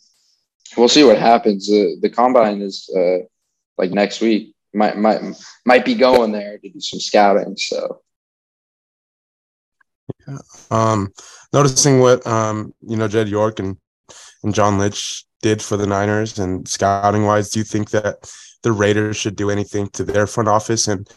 we'll 0.76 0.88
see 0.88 1.04
what 1.04 1.18
happens. 1.18 1.70
Uh, 1.70 1.96
the 2.00 2.10
combine 2.10 2.60
is 2.60 2.90
uh, 2.94 3.24
like 3.78 3.92
next 3.92 4.20
week. 4.20 4.54
Might 4.74 4.98
might 4.98 5.20
might 5.64 5.84
be 5.84 5.94
going 5.94 6.32
there 6.32 6.58
to 6.58 6.68
do 6.68 6.80
some 6.80 7.00
scouting. 7.00 7.56
So. 7.56 8.02
Yeah. 10.26 10.38
Um, 10.70 11.12
noticing 11.52 12.00
what 12.00 12.26
um, 12.26 12.74
you 12.82 12.96
know 12.96 13.08
Jed 13.08 13.28
York 13.28 13.60
and 13.60 13.76
and 14.42 14.54
John 14.54 14.78
Lynch 14.78 15.24
did 15.42 15.62
for 15.62 15.76
the 15.76 15.86
Niners 15.86 16.38
and 16.38 16.66
scouting 16.66 17.24
wise, 17.24 17.50
do 17.50 17.60
you 17.60 17.64
think 17.64 17.90
that 17.90 18.30
the 18.64 18.72
Raiders 18.72 19.16
should 19.16 19.36
do 19.36 19.50
anything 19.50 19.88
to 19.90 20.02
their 20.02 20.26
front 20.26 20.48
office 20.48 20.88
and, 20.88 21.08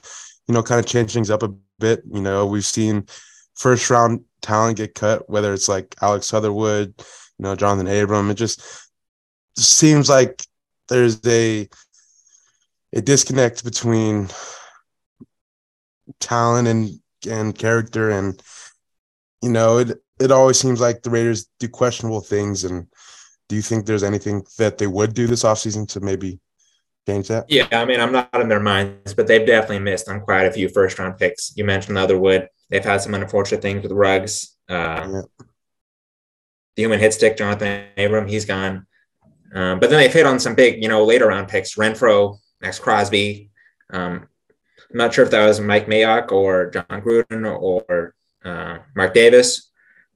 you 0.48 0.54
know, 0.54 0.62
kind 0.62 0.80
of 0.80 0.86
change 0.86 1.14
things 1.14 1.32
up 1.32 1.42
a 1.42 1.56
bit. 1.80 2.04
You 2.14 2.22
know, 2.22 2.46
we've 2.46 2.66
seen 2.66 3.08
first 3.56 3.90
round 3.90 4.24
talent 4.42 4.78
get 4.78 4.94
cut, 4.94 5.28
whether 5.30 5.54
it's 5.54 5.68
like 5.68 5.96
Alex 6.02 6.32
Leatherwood, 6.32 6.94
you 6.98 7.44
know, 7.44 7.56
Jonathan 7.56 7.88
Abram. 7.88 8.30
It 8.30 8.36
just 8.36 8.62
seems 9.58 10.10
like 10.10 10.44
there's 10.90 11.20
a 11.26 11.68
a 12.94 13.02
disconnect 13.02 13.64
between 13.64 14.30
talent 16.20 16.68
and 16.68 16.90
and 17.30 17.58
character 17.58 18.12
and 18.12 18.42
you 19.42 19.50
know 19.50 19.80
it 19.80 19.92
it 20.20 20.32
always 20.32 20.60
seems 20.60 20.80
like 20.80 21.02
the 21.02 21.10
Raiders 21.10 21.48
do 21.60 21.68
questionable 21.68 22.22
things 22.22 22.64
and 22.64 22.88
Do 23.50 23.56
you 23.56 23.62
think 23.62 23.86
there's 23.86 24.04
anything 24.04 24.46
that 24.58 24.78
they 24.78 24.88
would 24.88 25.14
do 25.14 25.28
this 25.28 25.44
offseason 25.44 25.88
to 25.90 26.00
maybe 26.00 26.40
change 27.08 27.30
that? 27.30 27.46
Yeah, 27.50 27.68
I 27.72 27.86
mean, 27.86 28.00
I'm 28.00 28.12
not 28.12 28.30
in 28.36 28.50
their 28.50 28.60
minds, 28.60 29.14
but 29.14 29.28
they've 29.28 29.46
definitely 29.46 29.80
missed 29.80 30.10
on 30.10 30.22
quite 30.22 30.46
a 30.46 30.52
few 30.52 30.70
first 30.70 31.00
round 31.00 31.18
picks. 31.18 31.54
You 31.56 31.64
mentioned 31.64 31.96
Leatherwood. 31.96 32.50
They've 32.70 32.84
had 32.84 33.02
some 33.02 33.14
unfortunate 33.14 33.62
things 33.62 33.84
with 33.84 33.92
Ruggs. 33.92 34.56
Uh, 34.70 35.08
yeah. 35.12 35.22
The 36.76 36.84
human 36.84 37.00
hit 37.00 37.14
stick, 37.14 37.38
Jonathan 37.38 37.86
Abram, 37.98 38.28
he's 38.28 38.46
gone. 38.46 38.86
Um, 39.56 39.80
but 39.80 39.90
then 39.90 40.00
they've 40.00 40.14
hit 40.14 40.28
on 40.28 40.40
some 40.40 40.54
big, 40.54 40.84
you 40.84 40.90
know, 40.90 41.04
later 41.06 41.28
round 41.28 41.48
picks. 41.48 41.76
Renfrow, 41.76 42.38
Maxx 42.62 42.78
Crosby. 42.78 43.50
Um, 43.92 44.28
I'm 44.92 44.98
not 44.98 45.14
sure 45.14 45.26
if 45.26 45.32
that 45.32 45.46
was 45.46 45.60
Mike 45.60 45.88
Mayock 45.88 46.32
or 46.32 46.70
Jon 46.70 46.86
Gruden 46.90 47.50
or 47.50 48.14
uh, 48.44 48.80
Mark 48.96 49.14
Davis, 49.14 49.72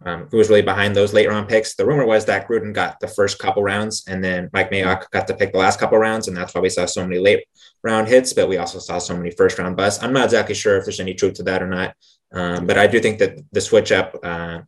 um, 0.06 0.28
who 0.32 0.38
was 0.38 0.50
really 0.50 0.62
behind 0.62 0.96
those 0.96 1.14
late 1.14 1.28
round 1.28 1.48
picks. 1.48 1.76
The 1.76 1.86
rumor 1.86 2.06
was 2.06 2.26
that 2.26 2.48
Gruden 2.48 2.74
got 2.74 3.00
the 3.00 3.08
first 3.08 3.40
couple 3.40 3.64
rounds 3.64 4.04
and 4.08 4.24
then 4.24 4.50
Mike 4.54 4.72
Mayock 4.72 5.10
got 5.12 5.28
to 5.28 5.36
pick 5.36 5.52
the 5.52 5.60
last 5.60 5.80
couple 5.80 5.98
rounds. 5.98 6.28
And 6.28 6.36
that's 6.36 6.54
why 6.54 6.62
we 6.62 6.70
saw 6.70 6.86
so 6.86 7.06
many 7.06 7.20
late 7.20 7.46
round 7.84 8.08
hits, 8.08 8.34
but 8.34 8.50
we 8.50 8.58
also 8.58 8.80
saw 8.80 8.98
so 8.98 9.16
many 9.16 9.32
first 9.32 9.60
round 9.60 9.78
busts. 9.78 10.04
I'm 10.04 10.14
not 10.14 10.26
exactly 10.26 10.56
sure 10.56 10.78
if 10.78 10.86
there's 10.86 11.00
any 11.00 11.14
truth 11.14 11.36
to 11.36 11.44
that 11.44 11.62
or 11.62 11.68
not. 11.68 11.96
Um, 12.34 12.66
but 12.66 12.78
I 12.78 12.88
do 12.88 13.00
think 13.00 13.20
that 13.20 13.38
the 13.52 13.62
switch 13.62 13.92
up, 13.92 14.16
uh, 14.24 14.62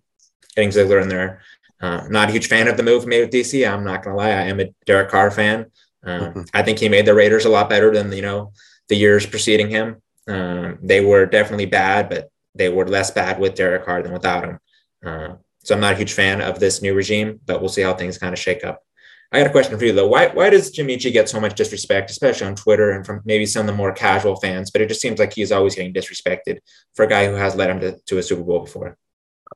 getting 0.56 0.72
Ziegler 0.72 1.00
in 1.00 1.10
there, 1.10 1.41
uh, 1.82 2.08
not 2.10 2.30
a 2.30 2.32
huge 2.32 2.48
fan 2.48 2.67
of 2.67 2.78
the 2.78 2.84
move 2.84 3.06
made 3.06 3.22
with 3.22 3.32
DC. 3.32 3.67
I'm 3.67 3.84
not 3.84 4.04
going 4.04 4.15
to 4.15 4.22
lie. 4.22 4.30
I 4.30 4.43
am 4.43 4.60
a 4.60 4.74
Derek 4.86 5.10
Carr 5.10 5.32
fan. 5.32 5.72
Um, 6.04 6.22
mm-hmm. 6.22 6.41
I 6.54 6.62
think 6.62 6.80
he 6.80 6.89
made 6.89 7.06
the 7.06 7.15
Raiders 7.15 7.46
a 7.46 7.50
lot 7.50 7.69
better 7.69 7.91
than, 7.93 8.12
you 8.12 8.22
know, 8.22 8.52
the 8.89 8.96
years 8.96 9.26
preceding 9.26 9.69
him. 9.69 10.02
Um, 10.28 10.78
they 10.82 11.04
were 11.04 11.26
definitely 11.26 11.65
bad, 11.65 12.10
but 12.10 12.30
they 12.56 12.69
were 12.69 12.88
less 12.88 13.12
bad 13.12 13.39
with 13.39 13.56
Derek 13.56 13.86
Carr 13.86 14.04
than 14.04 14.13
without 14.13 14.46
him. 14.46 14.60
Uh, 15.03 15.35
so 15.63 15.75
I'm 15.75 15.81
not 15.81 15.93
a 15.93 15.97
huge 15.97 16.13
fan 16.13 16.41
of 16.41 16.59
this 16.59 16.81
new 16.81 16.93
regime, 16.93 17.39
but 17.45 17.59
we'll 17.59 17.69
see 17.69 17.81
how 17.81 17.93
things 17.93 18.17
kind 18.17 18.33
of 18.33 18.39
shake 18.39 18.63
up. 18.63 18.83
I 19.31 19.39
got 19.39 19.47
a 19.47 19.51
question 19.51 19.79
for 19.79 19.85
you 19.85 19.93
though. 19.93 20.07
Why 20.07 20.27
why 20.27 20.51
does 20.51 20.69
Jimmy 20.69 20.95
G 20.95 21.09
get 21.09 21.27
so 21.27 21.39
much 21.39 21.55
disrespect, 21.55 22.11
especially 22.11 22.45
on 22.45 22.55
Twitter 22.55 22.91
and 22.91 23.03
from 23.03 23.21
maybe 23.25 23.47
some 23.47 23.61
of 23.61 23.67
the 23.67 23.73
more 23.73 23.91
casual 23.91 24.35
fans? 24.35 24.69
But 24.69 24.81
it 24.81 24.89
just 24.89 25.01
seems 25.01 25.17
like 25.17 25.33
he's 25.33 25.51
always 25.51 25.73
getting 25.73 25.93
disrespected 25.93 26.59
for 26.93 27.05
a 27.05 27.07
guy 27.07 27.25
who 27.25 27.33
has 27.33 27.55
led 27.55 27.71
him 27.71 27.79
to, 27.79 27.97
to 27.97 28.17
a 28.19 28.23
Super 28.23 28.43
Bowl 28.43 28.59
before. 28.59 28.95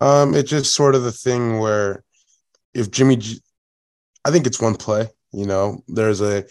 Um, 0.01 0.33
it's 0.33 0.49
just 0.49 0.73
sort 0.73 0.95
of 0.95 1.03
the 1.03 1.12
thing 1.12 1.60
where 1.60 2.03
if 2.73 2.89
Jimmy 2.89 3.17
G, 3.17 3.39
I 4.25 4.31
think 4.31 4.47
it's 4.47 4.60
one 4.60 4.75
play. 4.75 5.10
You 5.31 5.45
know, 5.45 5.83
there's 5.88 6.21
a 6.21 6.45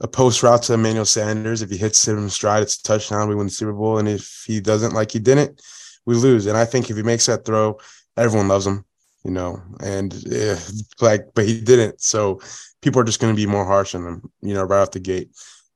a 0.00 0.08
post 0.08 0.42
route 0.42 0.62
to 0.64 0.74
Emmanuel 0.74 1.04
Sanders. 1.04 1.62
If 1.62 1.70
he 1.70 1.76
hits 1.76 2.06
him 2.06 2.28
stride, 2.28 2.62
it's 2.62 2.78
a 2.78 2.82
touchdown. 2.82 3.28
We 3.28 3.34
win 3.34 3.46
the 3.46 3.52
Super 3.52 3.72
Bowl. 3.72 3.98
And 3.98 4.08
if 4.08 4.44
he 4.46 4.60
doesn't, 4.60 4.94
like 4.94 5.10
he 5.10 5.18
didn't, 5.18 5.60
we 6.06 6.14
lose. 6.14 6.46
And 6.46 6.56
I 6.56 6.64
think 6.64 6.90
if 6.90 6.96
he 6.96 7.02
makes 7.02 7.26
that 7.26 7.44
throw, 7.44 7.78
everyone 8.16 8.48
loves 8.48 8.66
him, 8.66 8.84
you 9.24 9.30
know. 9.30 9.62
And 9.82 10.14
yeah, 10.24 10.58
like, 11.00 11.28
but 11.34 11.46
he 11.46 11.60
didn't. 11.60 12.00
So 12.00 12.40
people 12.80 13.00
are 13.00 13.04
just 13.04 13.20
going 13.20 13.34
to 13.34 13.40
be 13.40 13.46
more 13.46 13.64
harsh 13.64 13.94
on 13.94 14.06
him, 14.06 14.32
you 14.40 14.54
know, 14.54 14.64
right 14.64 14.82
off 14.82 14.90
the 14.90 15.00
gate. 15.00 15.30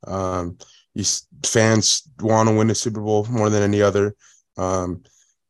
Um, 0.07 0.59
these 0.94 1.27
fans 1.44 2.09
want 2.20 2.49
to 2.49 2.55
win 2.55 2.68
the 2.68 2.75
Super 2.75 3.01
Bowl 3.01 3.27
more 3.31 3.51
than 3.51 3.62
any 3.62 3.83
other. 3.83 4.14
Um, 4.57 5.03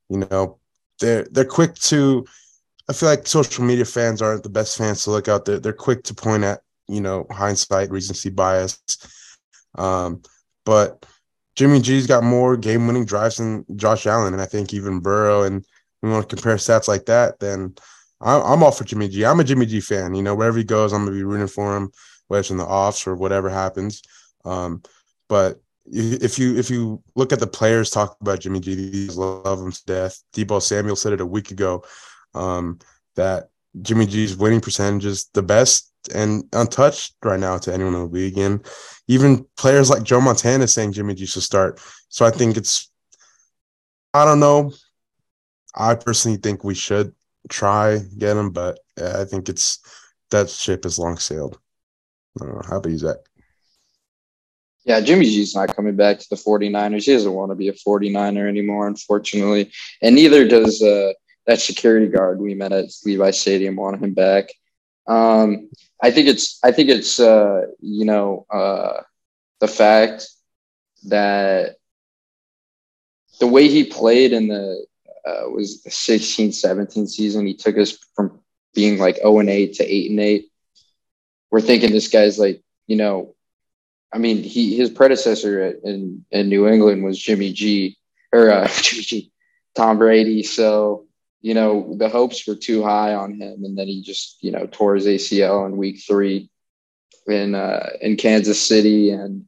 you 0.09 0.19
know, 0.19 0.59
they're 1.01 1.27
they're 1.31 1.45
quick 1.45 1.75
to. 1.75 2.25
I 2.89 2.93
feel 2.93 3.09
like 3.09 3.27
social 3.27 3.65
media 3.65 3.85
fans 3.85 4.23
aren't 4.23 4.45
the 4.45 4.49
best 4.49 4.79
fans 4.79 5.03
to 5.05 5.11
look 5.11 5.27
out. 5.27 5.45
They're, 5.45 5.59
they're 5.59 5.73
quick 5.73 6.05
to 6.05 6.15
point 6.15 6.45
at 6.45 6.61
you 6.89 7.01
know, 7.01 7.27
hindsight, 7.31 7.91
recency 7.91 8.31
bias. 8.31 8.79
Um, 9.77 10.23
but 10.65 11.05
Jimmy 11.55 11.81
G's 11.81 12.07
got 12.07 12.25
more 12.25 12.57
game 12.57 12.87
winning 12.87 13.05
drives 13.05 13.37
than 13.37 13.65
Josh 13.77 14.07
Allen. 14.07 14.33
And 14.33 14.43
I 14.43 14.47
think 14.47 14.73
even 14.73 15.01
Burrow, 15.01 15.43
and 15.43 15.65
we 16.03 16.11
want 16.11 16.29
to 16.29 16.37
compare 16.37 16.57
stats 16.57 16.89
like 16.89 17.07
that, 17.07 17.39
then 17.41 17.75
I'm, 18.21 18.43
I'm 18.43 18.63
all 18.63 18.73
for 18.73 18.85
Jimmy 18.85 19.09
G. 19.09 19.25
I'm 19.25 19.41
a 19.41 19.45
Jimmy 19.45 19.67
G 19.67 19.81
fan. 19.81 20.15
You 20.15 20.23
know, 20.23 20.35
wherever 20.35 20.59
he 20.59 20.65
goes, 20.65 20.93
I'm 20.93 21.05
going 21.05 21.13
to 21.13 21.19
be 21.19 21.25
rooting 21.25 21.49
for 21.49 21.77
him, 21.77 21.91
whether 22.29 22.41
it's 22.41 22.51
in 22.51 22.57
the 22.57 22.65
offs 22.65 23.07
or 23.07 23.17
whatever 23.17 23.49
happens. 23.49 24.03
Um, 24.45 24.83
but 25.29 25.61
if 25.87 26.39
you 26.39 26.57
if 26.57 26.69
you 26.69 27.03
look 27.15 27.33
at 27.33 27.41
the 27.41 27.47
players 27.47 27.91
talk 27.91 28.17
about 28.21 28.41
Jimmy 28.41 28.61
G, 28.61 28.75
these 28.75 29.17
love 29.17 29.61
him 29.61 29.73
to 29.73 29.85
death. 29.87 30.23
Deebo 30.35 30.61
Samuel 30.61 30.97
said 30.97 31.13
it 31.13 31.21
a 31.21 31.27
week 31.27 31.51
ago 31.51 31.85
um, 32.35 32.79
that 33.15 33.51
Jimmy 33.83 34.07
G's 34.07 34.37
winning 34.37 34.61
percentage 34.61 35.05
is 35.05 35.29
the 35.35 35.43
best 35.43 35.93
and 36.15 36.45
untouched 36.53 37.15
right 37.25 37.41
now 37.41 37.59
to 37.59 37.73
anyone 37.73 37.95
in 37.95 38.01
the 38.01 38.07
league. 38.07 38.39
And 38.39 38.65
even 39.09 39.47
players 39.57 39.91
like 39.91 40.03
Joe 40.03 40.21
Montana 40.21 40.67
saying 40.67 40.93
Jimmy 40.93 41.15
G 41.15 41.27
should 41.27 41.43
start. 41.43 41.81
So 42.09 42.25
I 42.25 42.31
think 42.31 42.57
it's, 42.57 42.91
I 44.15 44.25
don't 44.25 44.41
know. 44.41 44.73
I 45.77 45.95
personally 45.95 46.39
think 46.39 46.65
we 46.65 46.75
should 46.75 47.15
try 47.49 47.99
get 48.19 48.37
him, 48.37 48.51
but 48.51 48.79
I 49.01 49.25
think 49.25 49.49
it's 49.49 49.81
that 50.31 50.51
ship 50.51 50.85
has 50.85 50.99
long 50.99 51.19
sailed. 51.19 51.59
I 52.41 52.45
don't 52.45 52.55
know, 52.55 52.63
how 52.69 52.79
about 52.79 52.91
you, 52.91 52.99
Zach? 52.99 53.17
Yeah, 54.85 55.01
Jimmy 55.01 55.25
G's 55.25 55.55
not 55.55 55.75
coming 55.75 55.97
back 55.97 56.21
to 56.21 56.27
the 56.31 56.37
49ers. 56.37 57.05
He 57.05 57.13
doesn't 57.13 57.33
want 57.33 57.51
to 57.51 57.57
be 57.57 57.69
a 57.69 57.73
49er 57.73 58.49
anymore, 58.49 58.87
unfortunately. 58.87 59.73
And 60.01 60.15
neither 60.15 60.47
does 60.47 60.81
uh, 60.81 61.13
that 61.47 61.61
security 61.61 62.07
guard 62.07 62.41
we 62.41 62.55
met 62.55 62.73
at 62.73 62.87
Levi 63.05 63.33
Stadium 63.33 63.77
want 63.77 64.03
him 64.03 64.15
back. 64.15 64.49
Um, 65.09 65.71
I 66.03 66.11
think 66.11 66.29
it's 66.29 66.59
I 66.63 66.73
think 66.73 66.89
it's 66.91 67.19
uh, 67.19 67.63
you 67.81 68.05
know 68.05 68.47
uh, 68.51 69.03
the 69.61 69.69
fact 69.69 70.29
that 71.05 71.77
the 73.41 73.47
way 73.47 73.69
he 73.69 73.85
played 73.85 74.33
in 74.33 74.49
the 74.49 74.87
uh, 75.27 75.49
was 75.51 75.83
the 75.83 75.91
16 75.91 76.53
17 76.53 77.07
season. 77.09 77.47
He 77.47 77.55
took 77.55 77.77
us 77.77 77.99
from 78.15 78.41
being 78.75 78.99
like 78.99 79.17
0 79.17 79.41
and 79.41 79.51
8 79.51 79.75
to 79.75 79.85
8 79.85 80.11
and 80.11 80.21
8 80.21 80.47
we're 81.51 81.61
thinking 81.61 81.93
this 81.93 82.09
guy's 82.09 82.39
like 82.39 82.63
you 82.87 82.97
know 82.97 83.35
I 84.13 84.19
mean 84.19 84.43
he 84.43 84.77
his 84.77 84.91
predecessor 84.91 85.67
in 85.83 86.25
in 86.31 86.49
New 86.49 86.69
England 86.69 87.05
was 87.05 87.19
Jimmy 87.19 87.53
G 87.53 87.97
or 88.33 88.51
uh, 88.51 88.69
Jimmy 88.83 89.03
G 89.03 89.33
Tom 89.75 89.99
Brady. 89.99 90.43
So 90.43 91.07
you 91.43 91.55
know, 91.55 91.95
the 91.97 92.09
hopes 92.09 92.47
were 92.47 92.57
too 92.57 92.83
high 92.83 93.15
on 93.15 93.35
him, 93.35 93.65
and 93.65 93.79
then 93.79 93.87
he 93.87 94.03
just, 94.03 94.39
you 94.43 94.51
know, 94.51 94.67
tore 94.67 94.97
his 94.97 95.07
ACL 95.07 95.65
in 95.67 95.77
week 95.77 96.03
three 96.05 96.51
in 97.29 97.55
uh, 97.55 97.91
in 98.01 98.17
Kansas 98.17 98.67
City, 98.67 99.11
and 99.11 99.47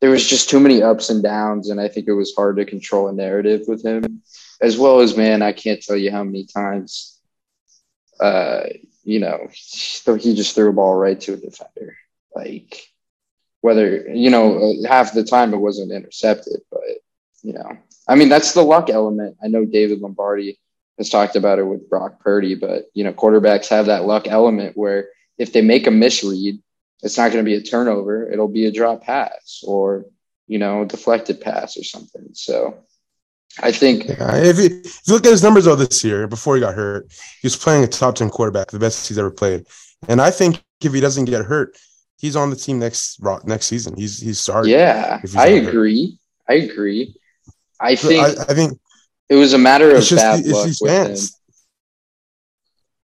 there 0.00 0.10
was 0.10 0.28
just 0.28 0.50
too 0.50 0.58
many 0.58 0.82
ups 0.82 1.10
and 1.10 1.22
downs, 1.22 1.70
and 1.70 1.80
I 1.80 1.86
think 1.86 2.08
it 2.08 2.14
was 2.14 2.34
hard 2.34 2.56
to 2.56 2.64
control 2.64 3.06
a 3.08 3.12
narrative 3.12 3.62
with 3.68 3.84
him, 3.84 4.22
as 4.60 4.78
well 4.78 5.00
as 5.00 5.16
man, 5.16 5.42
I 5.42 5.52
can't 5.52 5.82
tell 5.82 5.96
you 5.96 6.10
how 6.10 6.24
many 6.24 6.46
times, 6.46 7.20
uh, 8.20 8.64
you 9.02 9.20
know, 9.20 9.48
he 9.50 10.34
just 10.34 10.54
threw 10.54 10.70
a 10.70 10.72
ball 10.72 10.94
right 10.94 11.20
to 11.22 11.34
a 11.34 11.36
defender, 11.36 11.96
like 12.34 12.82
whether 13.60 14.08
you 14.08 14.30
know 14.30 14.74
half 14.86 15.14
the 15.14 15.24
time 15.24 15.54
it 15.54 15.58
wasn't 15.58 15.92
intercepted, 15.92 16.60
but 16.70 16.82
you 17.42 17.52
know, 17.52 17.78
I 18.08 18.14
mean 18.14 18.28
that's 18.28 18.52
the 18.52 18.62
luck 18.62 18.90
element. 18.90 19.36
I 19.42 19.48
know 19.48 19.64
David 19.64 20.00
Lombardi 20.00 20.58
has 20.98 21.10
talked 21.10 21.36
about 21.36 21.58
it 21.58 21.64
with 21.64 21.88
Brock 21.88 22.20
Purdy, 22.20 22.54
but 22.54 22.86
you 22.94 23.04
know, 23.04 23.12
quarterbacks 23.12 23.68
have 23.68 23.86
that 23.86 24.04
luck 24.04 24.28
element 24.28 24.76
where 24.76 25.08
if 25.38 25.52
they 25.52 25.62
make 25.62 25.86
a 25.86 25.90
misread, 25.90 26.58
it's 27.02 27.16
not 27.18 27.32
going 27.32 27.44
to 27.44 27.48
be 27.48 27.56
a 27.56 27.62
turnover. 27.62 28.30
It'll 28.30 28.48
be 28.48 28.66
a 28.66 28.72
drop 28.72 29.02
pass 29.02 29.62
or, 29.66 30.06
you 30.46 30.58
know, 30.58 30.84
deflected 30.84 31.40
pass 31.40 31.76
or 31.76 31.84
something. 31.84 32.28
So 32.32 32.78
I 33.60 33.70
think 33.70 34.08
yeah, 34.08 34.36
if, 34.36 34.58
you, 34.58 34.82
if 34.84 35.00
you 35.06 35.14
look 35.14 35.24
at 35.24 35.30
his 35.30 35.42
numbers 35.42 35.64
though 35.64 35.76
this 35.76 36.02
year, 36.02 36.26
before 36.26 36.56
he 36.56 36.60
got 36.60 36.74
hurt, 36.74 37.12
he 37.40 37.46
was 37.46 37.56
playing 37.56 37.84
a 37.84 37.86
top 37.86 38.16
10 38.16 38.30
quarterback, 38.30 38.70
the 38.70 38.78
best 38.78 39.06
he's 39.06 39.18
ever 39.18 39.30
played. 39.30 39.66
And 40.08 40.20
I 40.20 40.30
think 40.30 40.62
if 40.82 40.92
he 40.92 41.00
doesn't 41.00 41.26
get 41.26 41.44
hurt, 41.44 41.76
he's 42.18 42.36
on 42.36 42.50
the 42.50 42.56
team 42.56 42.78
next 42.78 43.22
next 43.44 43.66
season. 43.66 43.94
He's 43.96 44.20
he's 44.20 44.40
starting. 44.40 44.72
Yeah, 44.72 45.20
I 45.36 45.48
agree. 45.48 46.18
Hurt. 46.46 46.54
I 46.54 46.64
agree. 46.64 47.14
I 47.80 47.96
think 47.96 48.22
I, 48.22 48.42
I 48.50 48.54
think 48.54 48.78
it 49.28 49.36
was 49.36 49.52
a 49.52 49.58
matter 49.58 49.90
of 49.90 50.02
just, 50.02 50.22
bad 50.22 50.44
luck 50.46 50.66
with 50.66 50.78
fans. 50.78 51.34
him. 51.34 51.40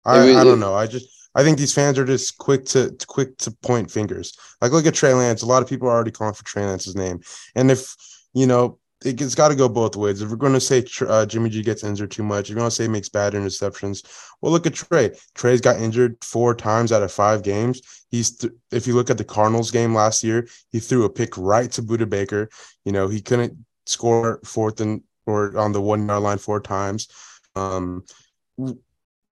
I, 0.05 0.25
was, 0.25 0.35
I 0.37 0.43
don't 0.43 0.59
know. 0.59 0.73
I 0.73 0.87
just 0.87 1.07
I 1.35 1.43
think 1.43 1.57
these 1.57 1.73
fans 1.73 1.99
are 1.99 2.05
just 2.05 2.37
quick 2.37 2.65
to 2.65 2.95
quick 3.07 3.37
to 3.39 3.51
point 3.51 3.91
fingers. 3.91 4.37
Like 4.61 4.71
look 4.71 4.85
at 4.85 4.93
Trey 4.93 5.13
Lance. 5.13 5.41
A 5.41 5.45
lot 5.45 5.61
of 5.61 5.69
people 5.69 5.87
are 5.87 5.91
already 5.91 6.11
calling 6.11 6.33
for 6.33 6.43
Trey 6.43 6.65
Lance's 6.65 6.95
name, 6.95 7.21
and 7.55 7.69
if 7.69 7.95
you 8.33 8.47
know 8.47 8.79
it, 9.05 9.19
has 9.19 9.35
got 9.35 9.49
to 9.49 9.55
go 9.55 9.69
both 9.69 9.95
ways. 9.95 10.21
If 10.21 10.29
we're 10.29 10.37
going 10.37 10.53
to 10.53 10.59
say 10.59 10.83
uh, 11.07 11.25
Jimmy 11.25 11.49
G 11.49 11.61
gets 11.61 11.83
injured 11.83 12.11
too 12.11 12.23
much, 12.23 12.45
if 12.45 12.49
you're 12.49 12.57
going 12.57 12.69
to 12.69 12.75
say 12.75 12.87
makes 12.87 13.09
bad 13.09 13.33
interceptions, 13.33 14.05
well, 14.41 14.51
look 14.51 14.65
at 14.65 14.73
Trey. 14.73 15.11
Trey's 15.35 15.61
got 15.61 15.79
injured 15.79 16.17
four 16.23 16.55
times 16.55 16.91
out 16.91 17.03
of 17.03 17.11
five 17.11 17.43
games. 17.43 17.81
He's 18.09 18.37
th- 18.37 18.53
if 18.71 18.87
you 18.87 18.95
look 18.95 19.09
at 19.09 19.17
the 19.17 19.23
Cardinals 19.23 19.71
game 19.71 19.93
last 19.93 20.23
year, 20.23 20.47
he 20.71 20.79
threw 20.79 21.05
a 21.05 21.09
pick 21.09 21.37
right 21.37 21.71
to 21.71 21.81
Budda 21.83 22.09
Baker. 22.09 22.49
You 22.85 22.91
know 22.91 23.07
he 23.07 23.21
couldn't 23.21 23.65
score 23.85 24.39
fourth 24.43 24.81
and 24.81 25.01
or 25.25 25.57
on 25.57 25.73
the 25.73 25.81
one 25.81 26.07
yard 26.07 26.23
line 26.23 26.37
four 26.37 26.61
times. 26.61 27.07
Um, 27.55 28.03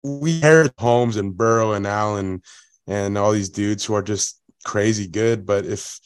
we 0.03 0.35
inherit 0.35 0.73
Holmes 0.77 1.17
and 1.17 1.35
Burrow 1.35 1.73
and 1.73 1.85
Allen 1.85 2.41
and 2.87 3.17
all 3.17 3.31
these 3.31 3.49
dudes 3.49 3.85
who 3.85 3.93
are 3.93 4.01
just 4.01 4.41
crazy 4.63 5.07
good. 5.07 5.45
But 5.45 5.65
if 5.65 5.99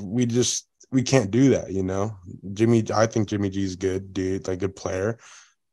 we 0.00 0.26
just 0.26 0.66
we 0.92 1.02
can't 1.02 1.30
do 1.30 1.50
that, 1.50 1.72
you 1.72 1.82
know. 1.82 2.16
Jimmy, 2.52 2.84
I 2.94 3.06
think 3.06 3.28
Jimmy 3.28 3.48
G's 3.48 3.76
good 3.76 4.12
dude, 4.12 4.46
like 4.46 4.60
good 4.60 4.76
player. 4.76 5.18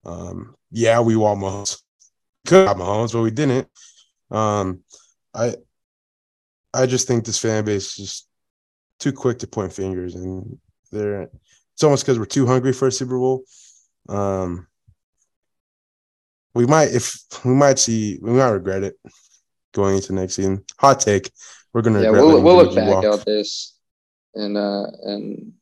Um, 0.05 0.55
yeah, 0.71 1.01
we 1.01 1.17
want 1.17 1.41
Mahomes. 1.41 1.82
Could 2.47 2.67
have 2.67 2.77
Mahomes, 2.77 3.12
but 3.12 3.21
we 3.21 3.32
didn't. 3.32 3.67
Um, 4.32 4.79
I 5.34 5.55
I 6.73 6.86
just 6.86 7.08
think 7.08 7.25
this 7.25 7.39
fan 7.39 7.65
base 7.65 7.88
is 7.88 7.95
just 7.95 8.27
too 8.99 9.12
quick 9.12 9.39
to 9.39 9.47
point 9.47 9.73
fingers, 9.73 10.15
and 10.15 10.58
they're 10.91 11.29
it's 11.73 11.84
almost 11.84 12.05
because 12.05 12.17
we're 12.17 12.25
too 12.25 12.47
hungry 12.47 12.71
for 12.71 12.88
a 12.88 12.91
Super 12.91 13.17
Bowl. 13.17 13.43
Um, 14.08 14.67
we 16.55 16.65
might 16.65 16.93
if 16.93 17.19
we 17.43 17.53
might 17.53 17.77
see 17.77 18.19
we 18.21 18.32
might 18.32 18.49
regret 18.49 18.84
it 18.84 18.95
going 19.73 19.95
into 19.95 20.13
next 20.13 20.36
season. 20.36 20.63
Hot 20.79 21.01
take: 21.01 21.29
We're 21.73 21.82
gonna 21.82 22.03
yeah. 22.03 22.12
We'll 22.12 22.41
we'll 22.41 22.55
look 22.55 22.73
back 22.73 23.03
at 23.03 23.25
this 23.25 23.78
and 24.35 24.57
uh 24.57 24.87
and 25.03 25.53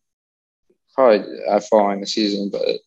probably 0.94 1.26
following 1.70 2.02
the 2.02 2.08
season, 2.08 2.50
but 2.50 2.80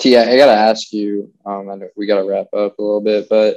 T, 0.00 0.16
I 0.16 0.36
gotta 0.36 0.52
ask 0.52 0.92
you. 0.92 1.32
Um, 1.44 1.70
I 1.70 1.78
we 1.96 2.06
gotta 2.06 2.24
wrap 2.24 2.46
up 2.54 2.78
a 2.78 2.82
little 2.82 3.02
bit, 3.02 3.28
but 3.28 3.56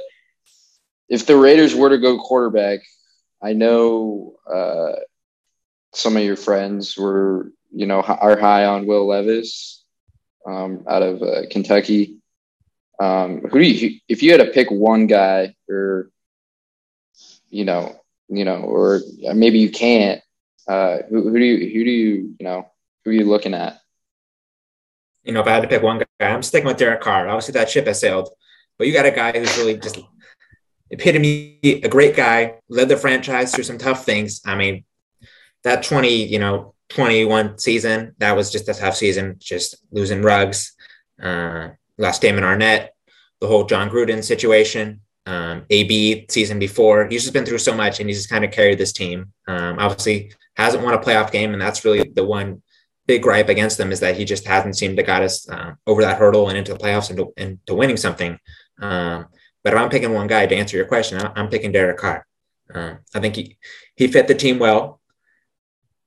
if 1.08 1.26
the 1.26 1.36
Raiders 1.36 1.74
were 1.74 1.90
to 1.90 1.98
go 1.98 2.18
quarterback, 2.18 2.80
I 3.42 3.52
know 3.54 4.36
uh, 4.52 4.92
some 5.94 6.16
of 6.16 6.22
your 6.22 6.36
friends 6.36 6.96
were, 6.96 7.50
you 7.70 7.86
know, 7.86 8.00
are 8.02 8.38
high 8.38 8.66
on 8.66 8.86
Will 8.86 9.06
Levis 9.06 9.84
um, 10.46 10.84
out 10.88 11.02
of 11.02 11.22
uh, 11.22 11.42
Kentucky. 11.50 12.18
Um, 13.00 13.40
who 13.40 13.58
do 13.58 13.64
you, 13.64 14.00
if 14.08 14.22
you 14.22 14.32
had 14.32 14.40
to 14.40 14.52
pick 14.52 14.70
one 14.70 15.06
guy, 15.06 15.54
or 15.68 16.10
you 17.48 17.64
know, 17.64 17.96
you 18.28 18.44
know, 18.44 18.56
or 18.56 19.00
maybe 19.34 19.58
you 19.58 19.70
can't, 19.70 20.22
uh, 20.66 20.98
who, 21.08 21.22
who 21.22 21.38
do 21.38 21.44
you, 21.44 21.72
who 21.72 21.84
do 21.84 21.90
you, 21.90 22.34
you 22.38 22.44
know, 22.44 22.70
who 23.04 23.10
are 23.10 23.14
you 23.14 23.24
looking 23.24 23.54
at? 23.54 23.80
You 25.22 25.32
know, 25.32 25.40
if 25.40 25.46
I 25.46 25.52
had 25.52 25.62
to 25.62 25.68
pick 25.68 25.82
one 25.82 25.98
guy, 25.98 26.28
I'm 26.28 26.42
sticking 26.42 26.66
with 26.66 26.76
Derek 26.76 27.00
Carr. 27.00 27.28
Obviously, 27.28 27.52
that 27.52 27.70
ship 27.70 27.86
has 27.86 28.00
sailed, 28.00 28.28
but 28.78 28.86
you 28.86 28.92
got 28.92 29.06
a 29.06 29.10
guy 29.10 29.32
who's 29.38 29.56
really 29.56 29.78
just 29.78 29.98
epitome, 30.90 31.58
a 31.62 31.88
great 31.88 32.14
guy, 32.16 32.54
led 32.68 32.88
the 32.88 32.96
franchise 32.96 33.54
through 33.54 33.64
some 33.64 33.78
tough 33.78 34.04
things. 34.04 34.40
I 34.44 34.54
mean, 34.54 34.84
that 35.62 35.82
20, 35.82 36.24
you 36.24 36.38
know, 36.38 36.74
21 36.90 37.58
season, 37.58 38.14
that 38.18 38.36
was 38.36 38.50
just 38.50 38.68
a 38.68 38.74
tough 38.74 38.96
season, 38.96 39.36
just 39.38 39.76
losing 39.90 40.22
Ruggs, 40.22 40.74
uh, 41.22 41.70
lost 41.98 42.22
Damon 42.22 42.44
Arnette, 42.44 42.88
the 43.40 43.46
whole 43.46 43.64
Jon 43.64 43.90
Gruden 43.90 44.22
situation, 44.22 45.00
um, 45.26 45.64
AB 45.70 46.26
season 46.28 46.58
before. 46.58 47.06
He's 47.06 47.22
just 47.22 47.32
been 47.32 47.46
through 47.46 47.58
so 47.58 47.74
much 47.74 48.00
and 48.00 48.08
he's 48.08 48.18
just 48.18 48.30
kind 48.30 48.44
of 48.44 48.50
carried 48.50 48.78
this 48.78 48.92
team. 48.92 49.32
Um, 49.48 49.78
obviously, 49.78 50.32
hasn't 50.56 50.82
won 50.82 50.94
a 50.94 50.98
playoff 50.98 51.32
game, 51.32 51.52
and 51.52 51.60
that's 51.60 51.84
really 51.84 52.10
the 52.14 52.24
one 52.24 52.62
big 53.06 53.22
gripe 53.22 53.48
against 53.48 53.76
them 53.76 53.92
is 53.92 54.00
that 54.00 54.16
he 54.16 54.24
just 54.24 54.46
hasn't 54.46 54.76
seemed 54.76 54.96
to 54.96 55.02
got 55.02 55.22
us 55.22 55.48
uh, 55.48 55.72
over 55.86 56.02
that 56.02 56.18
hurdle 56.18 56.48
and 56.48 56.56
into 56.56 56.72
the 56.72 56.78
playoffs 56.78 57.10
and 57.10 57.18
to, 57.18 57.32
and 57.36 57.58
to 57.66 57.74
winning 57.74 57.96
something. 57.96 58.38
Um, 58.80 59.26
but 59.62 59.72
if 59.72 59.78
I'm 59.78 59.90
picking 59.90 60.12
one 60.12 60.26
guy 60.26 60.46
to 60.46 60.56
answer 60.56 60.76
your 60.76 60.86
question, 60.86 61.20
I'm 61.34 61.48
picking 61.48 61.72
Derek 61.72 61.98
Carr. 61.98 62.26
Uh, 62.72 62.94
I 63.14 63.20
think 63.20 63.36
he, 63.36 63.58
he 63.96 64.06
fit 64.06 64.28
the 64.28 64.34
team 64.34 64.58
well. 64.58 65.00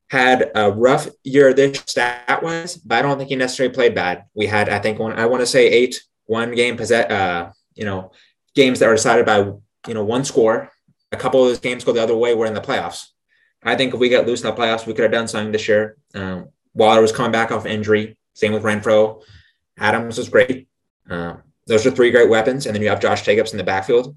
Had 0.10 0.51
a 0.55 0.71
rough 0.71 1.07
year 1.23 1.53
this 1.53 1.83
stat 1.86 2.41
wise, 2.41 2.77
but 2.77 2.99
I 2.99 3.01
don't 3.01 3.17
think 3.17 3.29
he 3.29 3.36
necessarily 3.36 3.75
played 3.75 3.93
bad. 3.93 4.23
We 4.33 4.47
had, 4.47 4.69
I 4.69 4.79
think, 4.79 4.99
one, 4.99 5.13
I 5.13 5.25
want 5.25 5.41
to 5.41 5.47
say 5.47 5.67
eight 5.67 6.01
one 6.27 6.55
game 6.55 6.77
possess, 6.77 7.12
uh, 7.12 7.51
you 7.75 7.83
know, 7.83 8.12
games 8.55 8.79
that 8.79 8.88
were 8.88 8.95
decided 8.95 9.25
by 9.25 9.39
you 9.88 9.93
know 9.93 10.03
one 10.03 10.23
score. 10.23 10.71
A 11.12 11.17
couple 11.17 11.41
of 11.41 11.49
those 11.49 11.60
games 11.60 11.83
go 11.83 11.93
the 11.93 12.03
other 12.03 12.15
way. 12.15 12.36
We're 12.36 12.45
in 12.45 12.53
the 12.53 12.62
playoffs. 12.62 13.07
I 13.63 13.76
think 13.76 13.93
if 13.93 14.00
we 14.00 14.10
got 14.10 14.28
loose 14.28 14.43
in 14.43 14.48
the 14.48 14.56
playoffs, 14.56 14.86
we 14.86 14.93
could 14.93 15.04
have 15.04 15.12
done 15.12 15.28
something 15.28 15.52
this 15.52 15.67
year. 15.67 15.98
Um, 16.13 16.50
Waller 16.74 17.02
was 17.02 17.12
coming 17.12 17.32
back 17.32 17.52
off 17.52 17.65
injury. 17.65 18.17
Same 18.34 18.54
with 18.54 18.63
Renfrow. 18.63 19.22
Adams 19.78 20.17
was 20.17 20.30
great. 20.30 20.67
Um, 21.10 21.41
those 21.65 21.86
are 21.86 21.91
three 21.91 22.12
great 22.12 22.30
weapons. 22.30 22.65
And 22.65 22.76
then 22.76 22.82
you 22.82 22.89
have 22.89 23.00
Josh 23.00 23.24
Jacobs 23.24 23.52
in 23.52 23.58
the 23.58 23.63
backfield. 23.63 24.15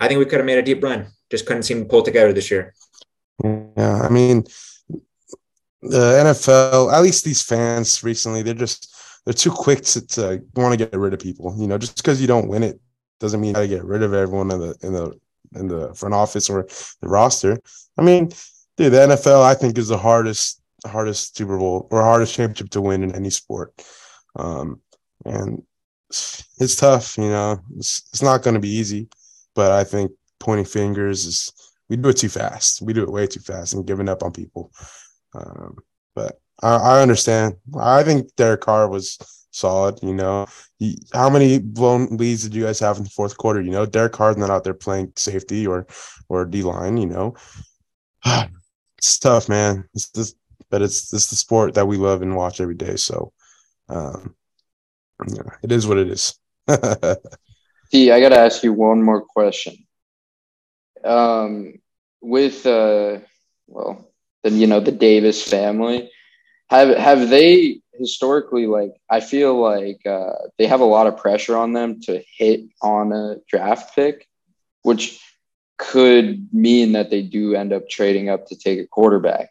I 0.00 0.08
think 0.08 0.18
we 0.18 0.24
could 0.24 0.38
have 0.38 0.46
made 0.46 0.58
a 0.58 0.62
deep 0.62 0.82
run. 0.82 1.08
Just 1.30 1.46
couldn't 1.46 1.64
seem 1.64 1.80
to 1.80 1.88
pull 1.88 2.02
together 2.02 2.32
this 2.32 2.50
year. 2.50 2.74
Yeah, 3.42 4.02
I 4.02 4.08
mean, 4.08 4.44
the 5.82 6.22
NFL, 6.22 6.92
at 6.92 7.02
least 7.02 7.24
these 7.24 7.42
fans 7.42 8.02
recently, 8.02 8.42
they're 8.42 8.54
just 8.54 8.94
they're 9.24 9.34
too 9.34 9.50
quick 9.50 9.82
to, 9.82 10.06
to 10.06 10.42
want 10.54 10.78
to 10.78 10.86
get 10.86 10.98
rid 10.98 11.12
of 11.12 11.20
people. 11.20 11.54
You 11.58 11.66
know, 11.66 11.78
just 11.78 11.96
because 11.96 12.20
you 12.20 12.26
don't 12.26 12.48
win 12.48 12.62
it 12.62 12.80
doesn't 13.18 13.40
mean 13.40 13.54
you 13.54 13.62
to 13.62 13.68
get 13.68 13.84
rid 13.84 14.02
of 14.02 14.14
everyone 14.14 14.50
in 14.50 14.60
the 14.60 14.76
in 14.82 14.92
the 14.92 15.18
in 15.54 15.68
the 15.68 15.94
front 15.94 16.14
office 16.14 16.48
or 16.48 16.66
the 17.00 17.08
roster. 17.08 17.58
I 17.98 18.02
mean, 18.02 18.30
dude, 18.76 18.92
the 18.92 18.98
NFL 18.98 19.42
I 19.42 19.54
think 19.54 19.78
is 19.78 19.88
the 19.88 19.98
hardest 19.98 20.60
hardest 20.86 21.36
Super 21.36 21.58
Bowl 21.58 21.88
or 21.90 22.02
hardest 22.02 22.34
championship 22.34 22.70
to 22.70 22.80
win 22.80 23.02
in 23.02 23.14
any 23.14 23.30
sport. 23.30 23.72
Um, 24.36 24.80
and 25.24 25.62
it's 26.08 26.76
tough, 26.76 27.18
you 27.18 27.28
know. 27.28 27.60
It's 27.76 28.02
it's 28.12 28.22
not 28.22 28.42
going 28.42 28.54
to 28.54 28.60
be 28.60 28.68
easy, 28.68 29.08
but 29.54 29.72
I 29.72 29.84
think 29.84 30.12
pointing 30.38 30.66
fingers 30.66 31.24
is 31.24 31.52
we 31.88 31.96
do 31.96 32.10
it 32.10 32.18
too 32.18 32.28
fast. 32.28 32.82
We 32.82 32.92
do 32.92 33.02
it 33.02 33.12
way 33.12 33.26
too 33.26 33.40
fast 33.40 33.74
and 33.74 33.86
giving 33.86 34.08
up 34.08 34.22
on 34.22 34.32
people. 34.32 34.72
Um, 35.34 35.76
but 36.14 36.40
I, 36.62 36.76
I, 36.76 37.02
understand. 37.02 37.56
I 37.78 38.02
think 38.02 38.34
Derek 38.36 38.62
Carr 38.62 38.88
was 38.88 39.18
solid. 39.50 39.98
You 40.02 40.14
know, 40.14 40.46
he, 40.78 40.98
how 41.12 41.28
many 41.30 41.58
blown 41.58 42.16
leads 42.16 42.42
did 42.42 42.54
you 42.54 42.64
guys 42.64 42.80
have 42.80 42.96
in 42.98 43.04
the 43.04 43.10
fourth 43.10 43.36
quarter? 43.36 43.60
You 43.60 43.70
know, 43.70 43.86
Derek 43.86 44.12
Carr's 44.12 44.36
not 44.36 44.50
out 44.50 44.64
there 44.64 44.74
playing 44.74 45.12
safety 45.16 45.66
or 45.66 45.86
or 46.28 46.44
D 46.44 46.62
line. 46.62 46.96
You 46.96 47.06
know, 47.06 47.34
it's 48.98 49.18
tough, 49.18 49.48
man. 49.48 49.88
It's 49.94 50.08
this, 50.10 50.34
but 50.70 50.82
it's 50.82 51.12
it's 51.12 51.28
the 51.28 51.36
sport 51.36 51.74
that 51.74 51.86
we 51.86 51.96
love 51.96 52.22
and 52.22 52.36
watch 52.36 52.60
every 52.60 52.74
day. 52.74 52.96
So, 52.96 53.32
um, 53.88 54.34
yeah, 55.28 55.56
it 55.62 55.72
is 55.72 55.86
what 55.86 55.98
it 55.98 56.08
is. 56.08 56.38
See, 57.92 58.10
I 58.10 58.20
got 58.20 58.30
to 58.30 58.38
ask 58.38 58.62
you 58.62 58.72
one 58.72 59.02
more 59.02 59.22
question. 59.22 59.76
Um, 61.04 61.74
with 62.20 62.66
uh, 62.66 63.18
well, 63.66 64.10
then 64.42 64.56
you 64.56 64.66
know 64.66 64.80
the 64.80 64.92
Davis 64.92 65.42
family, 65.42 66.10
have 66.68 66.96
have 66.96 67.28
they 67.28 67.80
historically 67.94 68.66
like? 68.66 68.92
I 69.08 69.20
feel 69.20 69.60
like 69.60 70.04
uh, 70.06 70.32
they 70.58 70.66
have 70.66 70.80
a 70.80 70.84
lot 70.84 71.06
of 71.06 71.18
pressure 71.18 71.56
on 71.56 71.72
them 71.72 72.00
to 72.02 72.22
hit 72.36 72.62
on 72.82 73.12
a 73.12 73.36
draft 73.48 73.94
pick, 73.94 74.26
which 74.82 75.20
could 75.78 76.48
mean 76.52 76.92
that 76.92 77.10
they 77.10 77.22
do 77.22 77.54
end 77.54 77.72
up 77.72 77.88
trading 77.88 78.28
up 78.28 78.46
to 78.46 78.56
take 78.56 78.78
a 78.78 78.86
quarterback. 78.86 79.50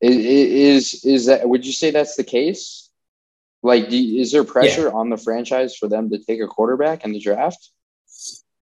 Is 0.00 0.16
is, 0.16 1.04
is 1.04 1.26
that? 1.26 1.48
Would 1.48 1.66
you 1.66 1.72
say 1.72 1.90
that's 1.90 2.16
the 2.16 2.24
case? 2.24 2.88
Like, 3.62 3.90
you, 3.90 4.20
is 4.20 4.30
there 4.30 4.44
pressure 4.44 4.88
yeah. 4.88 4.94
on 4.94 5.10
the 5.10 5.16
franchise 5.16 5.76
for 5.76 5.88
them 5.88 6.10
to 6.10 6.18
take 6.18 6.40
a 6.40 6.46
quarterback 6.46 7.04
in 7.04 7.12
the 7.12 7.18
draft? 7.18 7.70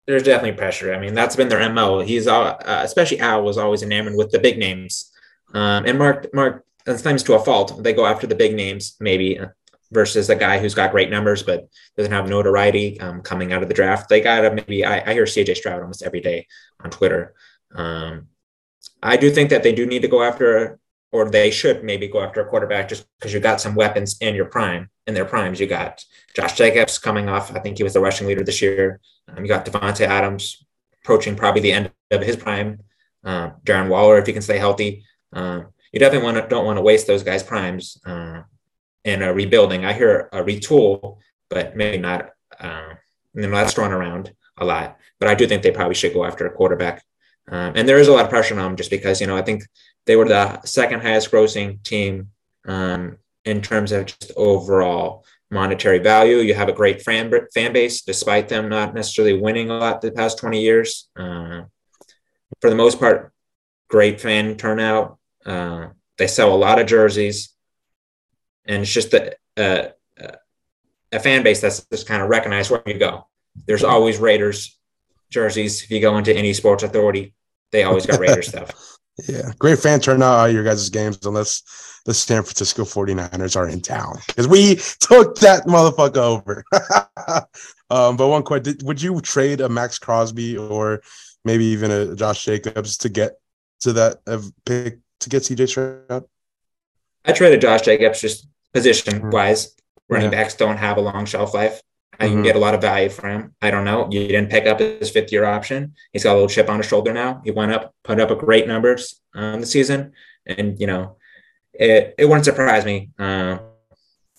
There's 0.07 0.23
definitely 0.23 0.57
pressure. 0.57 0.93
I 0.93 0.99
mean, 0.99 1.13
that's 1.13 1.35
been 1.35 1.49
their 1.49 1.67
mo. 1.69 1.99
He's 1.99 2.27
uh, 2.27 2.57
especially 2.65 3.19
Al 3.19 3.43
was 3.43 3.57
always 3.57 3.83
enamored 3.83 4.15
with 4.15 4.31
the 4.31 4.39
big 4.39 4.57
names, 4.57 5.11
um, 5.53 5.85
and 5.85 5.97
Mark 5.97 6.33
Mark 6.33 6.65
sometimes 6.85 7.23
to 7.23 7.33
a 7.33 7.39
fault 7.39 7.83
they 7.83 7.93
go 7.93 8.05
after 8.05 8.27
the 8.27 8.35
big 8.35 8.55
names 8.55 8.95
maybe 8.99 9.39
versus 9.91 10.29
a 10.29 10.35
guy 10.35 10.59
who's 10.59 10.75
got 10.75 10.91
great 10.91 11.09
numbers 11.09 11.43
but 11.43 11.67
doesn't 11.95 12.11
have 12.11 12.29
notoriety 12.29 12.99
um, 12.99 13.21
coming 13.21 13.53
out 13.53 13.61
of 13.61 13.67
the 13.67 13.73
draft. 13.73 14.09
They 14.09 14.21
got 14.21 14.41
to 14.41 14.51
maybe 14.51 14.83
I, 14.83 15.09
I, 15.09 15.13
hear 15.13 15.25
CJ 15.25 15.55
Stroud 15.55 15.81
almost 15.81 16.03
every 16.03 16.21
day 16.21 16.47
on 16.83 16.89
Twitter. 16.89 17.33
Um, 17.73 18.27
I 19.01 19.17
do 19.17 19.29
think 19.29 19.49
that 19.51 19.63
they 19.63 19.73
do 19.73 19.85
need 19.85 20.01
to 20.01 20.07
go 20.07 20.23
after 20.23 20.79
or 21.11 21.29
they 21.29 21.49
should 21.49 21.83
maybe 21.83 22.07
go 22.07 22.21
after 22.21 22.41
a 22.41 22.49
quarterback 22.49 22.89
just 22.89 23.05
because 23.17 23.33
you 23.33 23.39
got 23.39 23.61
some 23.61 23.75
weapons 23.75 24.17
in 24.19 24.35
your 24.35 24.45
prime, 24.45 24.89
in 25.07 25.13
their 25.13 25.23
primes. 25.23 25.59
You 25.59 25.67
got 25.67 26.03
Josh 26.35 26.57
Jacobs 26.57 26.97
coming 26.97 27.29
off. 27.29 27.55
I 27.55 27.59
think 27.59 27.77
he 27.77 27.83
was 27.83 27.93
the 27.93 28.01
rushing 28.01 28.27
leader 28.27 28.43
this 28.43 28.61
year. 28.61 28.99
Um, 29.29 29.43
you 29.43 29.47
got 29.47 29.65
Davante 29.65 30.05
Adams 30.05 30.65
approaching 31.01 31.35
probably 31.35 31.61
the 31.61 31.71
end 31.71 31.91
of 32.11 32.21
his 32.21 32.35
prime. 32.35 32.79
Uh, 33.23 33.51
Darren 33.63 33.87
Waller, 33.87 34.17
if 34.17 34.27
he 34.27 34.33
can 34.33 34.41
stay 34.41 34.57
healthy. 34.57 35.05
Uh, 35.31 35.61
you 35.91 35.99
definitely 35.99 36.25
want 36.25 36.37
to, 36.37 36.47
don't 36.47 36.65
want 36.65 36.77
to 36.77 36.81
waste 36.81 37.07
those 37.07 37.23
guys' 37.23 37.43
primes 37.43 37.97
uh, 38.05 38.41
in 39.05 39.21
a 39.21 39.31
rebuilding. 39.31 39.85
I 39.85 39.93
hear 39.93 40.27
a 40.33 40.43
retool, 40.43 41.19
but 41.49 41.77
maybe 41.77 41.97
not. 41.97 42.31
Uh, 42.59 42.95
know, 43.33 43.49
that's 43.49 43.73
thrown 43.73 43.93
around 43.93 44.33
a 44.57 44.65
lot. 44.65 44.97
But 45.19 45.29
I 45.29 45.35
do 45.35 45.47
think 45.47 45.61
they 45.63 45.71
probably 45.71 45.95
should 45.95 46.13
go 46.13 46.25
after 46.25 46.45
a 46.45 46.51
quarterback. 46.51 47.03
Um, 47.49 47.73
and 47.75 47.87
there 47.87 47.99
is 47.99 48.07
a 48.07 48.11
lot 48.11 48.25
of 48.25 48.29
pressure 48.29 48.55
on 48.55 48.61
them 48.61 48.75
just 48.75 48.89
because, 48.89 49.21
you 49.21 49.27
know, 49.27 49.37
I 49.37 49.41
think 49.41 49.63
they 50.05 50.15
were 50.15 50.27
the 50.27 50.61
second 50.63 51.01
highest 51.01 51.31
grossing 51.31 51.81
team 51.83 52.29
um, 52.65 53.17
in 53.45 53.61
terms 53.61 53.91
of 53.91 54.07
just 54.07 54.31
overall 54.35 55.25
monetary 55.51 55.99
value. 55.99 56.37
You 56.37 56.55
have 56.55 56.69
a 56.69 56.73
great 56.73 57.01
fan, 57.01 57.31
fan 57.53 57.73
base, 57.73 58.01
despite 58.01 58.49
them 58.49 58.67
not 58.67 58.95
necessarily 58.95 59.39
winning 59.39 59.69
a 59.69 59.77
lot 59.77 60.01
the 60.01 60.11
past 60.11 60.39
20 60.39 60.59
years. 60.59 61.07
Uh, 61.15 61.63
for 62.61 62.69
the 62.69 62.75
most 62.75 62.99
part, 62.99 63.31
great 63.89 64.19
fan 64.19 64.55
turnout. 64.55 65.19
Uh, 65.45 65.89
they 66.17 66.27
sell 66.27 66.53
a 66.53 66.57
lot 66.57 66.79
of 66.79 66.87
jerseys. 66.87 67.54
And 68.65 68.81
it's 68.81 68.91
just 68.91 69.13
a, 69.13 69.35
a, 69.57 69.89
a 71.11 71.19
fan 71.19 71.43
base 71.43 71.61
that's 71.61 71.85
just 71.85 72.07
kind 72.07 72.21
of 72.21 72.29
recognized 72.29 72.71
where 72.71 72.83
you 72.85 72.97
go. 72.97 73.27
There's 73.65 73.83
always 73.83 74.17
Raiders 74.17 74.77
jerseys. 75.29 75.83
If 75.83 75.91
you 75.91 76.01
go 76.01 76.17
into 76.17 76.35
any 76.35 76.53
sports 76.53 76.83
authority, 76.83 77.33
they 77.71 77.83
always 77.83 78.05
got 78.05 78.19
Raiders 78.19 78.47
stuff. 78.49 78.97
Yeah, 79.27 79.51
great 79.59 79.79
fan 79.79 80.01
turnout 80.01 80.49
at 80.49 80.53
your 80.53 80.63
guys' 80.63 80.89
games, 80.89 81.25
unless 81.25 81.63
the 82.05 82.13
San 82.13 82.43
Francisco 82.43 82.83
49ers 82.83 83.55
are 83.55 83.67
in 83.67 83.81
town 83.81 84.17
because 84.27 84.47
we 84.47 84.75
took 84.99 85.37
that 85.39 85.65
motherfucker 85.65 86.17
over. 86.17 86.63
um, 87.89 88.17
but 88.17 88.27
one 88.27 88.43
question: 88.43 88.77
Would 88.83 89.01
you 89.01 89.21
trade 89.21 89.61
a 89.61 89.69
Maxx 89.69 89.99
Crosby 89.99 90.57
or 90.57 91.01
maybe 91.45 91.65
even 91.65 91.91
a 91.91 92.15
Josh 92.15 92.43
Jacobs 92.43 92.97
to 92.99 93.09
get 93.09 93.33
to 93.81 93.93
that 93.93 94.17
uh, 94.27 94.41
pick 94.65 94.99
to 95.21 95.29
get 95.29 95.43
CJ 95.43 95.69
Stroud? 95.69 96.25
I 97.23 97.31
traded 97.31 97.61
Josh 97.61 97.81
Jacobs 97.81 98.21
just 98.21 98.47
position 98.75 99.31
wise. 99.31 99.67
Mm-hmm. 99.67 100.13
Running 100.13 100.31
yeah. 100.31 100.43
backs 100.43 100.55
don't 100.55 100.77
have 100.77 100.97
a 100.97 101.01
long 101.01 101.25
shelf 101.25 101.55
life. 101.55 101.81
I 102.19 102.27
can 102.27 102.35
mm-hmm. 102.35 102.43
get 102.43 102.55
a 102.55 102.59
lot 102.59 102.75
of 102.75 102.81
value 102.81 103.09
from 103.09 103.29
him. 103.29 103.55
I 103.61 103.71
don't 103.71 103.83
know. 103.83 104.07
You 104.11 104.27
didn't 104.27 104.51
pick 104.51 104.67
up 104.67 104.79
his 104.79 105.09
fifth 105.09 105.31
year 105.31 105.45
option. 105.45 105.95
He's 106.13 106.23
got 106.23 106.33
a 106.33 106.35
little 106.35 106.47
chip 106.49 106.69
on 106.69 106.77
his 106.77 106.85
shoulder 106.85 107.11
now. 107.11 107.41
He 107.43 107.51
went 107.51 107.71
up, 107.71 107.93
put 108.03 108.19
up 108.19 108.31
a 108.31 108.35
great 108.35 108.67
numbers 108.67 109.19
on 109.33 109.55
um, 109.55 109.61
the 109.61 109.67
season, 109.67 110.13
and 110.45 110.79
you 110.79 110.87
know, 110.87 111.17
it 111.73 112.15
it 112.17 112.25
wouldn't 112.25 112.45
surprise 112.45 112.85
me, 112.85 113.09
uh, 113.19 113.57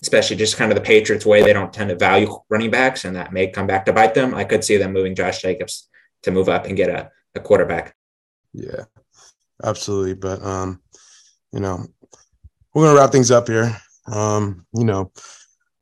especially 0.01 0.37
just 0.37 0.57
kind 0.57 0.71
of 0.71 0.77
the 0.77 0.83
Patriots 0.83 1.27
way 1.27 1.43
they 1.43 1.53
don't 1.53 1.73
tend 1.73 1.91
to 1.91 1.97
value 1.97 2.35
running 2.49 2.71
backs, 2.71 3.05
and 3.05 3.17
that 3.17 3.33
may 3.33 3.49
come 3.49 3.67
back 3.67 3.85
to 3.87 3.93
bite 3.93 4.15
them. 4.15 4.35
I 4.35 4.45
could 4.45 4.65
see 4.65 4.77
them 4.77 4.93
moving 4.93 5.15
Josh 5.15 5.43
Jacobs 5.43 5.89
to 6.23 6.31
move 6.31 6.49
up 6.49 6.67
and 6.67 6.77
get 6.77 6.89
a, 6.89 7.11
a 7.35 7.41
quarterback. 7.41 7.95
Yeah, 8.55 8.85
absolutely. 9.63 10.15
But 10.15 10.43
um, 10.43 10.81
you 11.53 11.61
know, 11.61 11.85
we're 12.73 12.87
gonna 12.87 12.99
wrap 12.99 13.13
things 13.13 13.31
up 13.31 13.49
here. 13.49 13.77
Um, 14.11 14.67
you 14.75 14.85
know, 14.85 15.13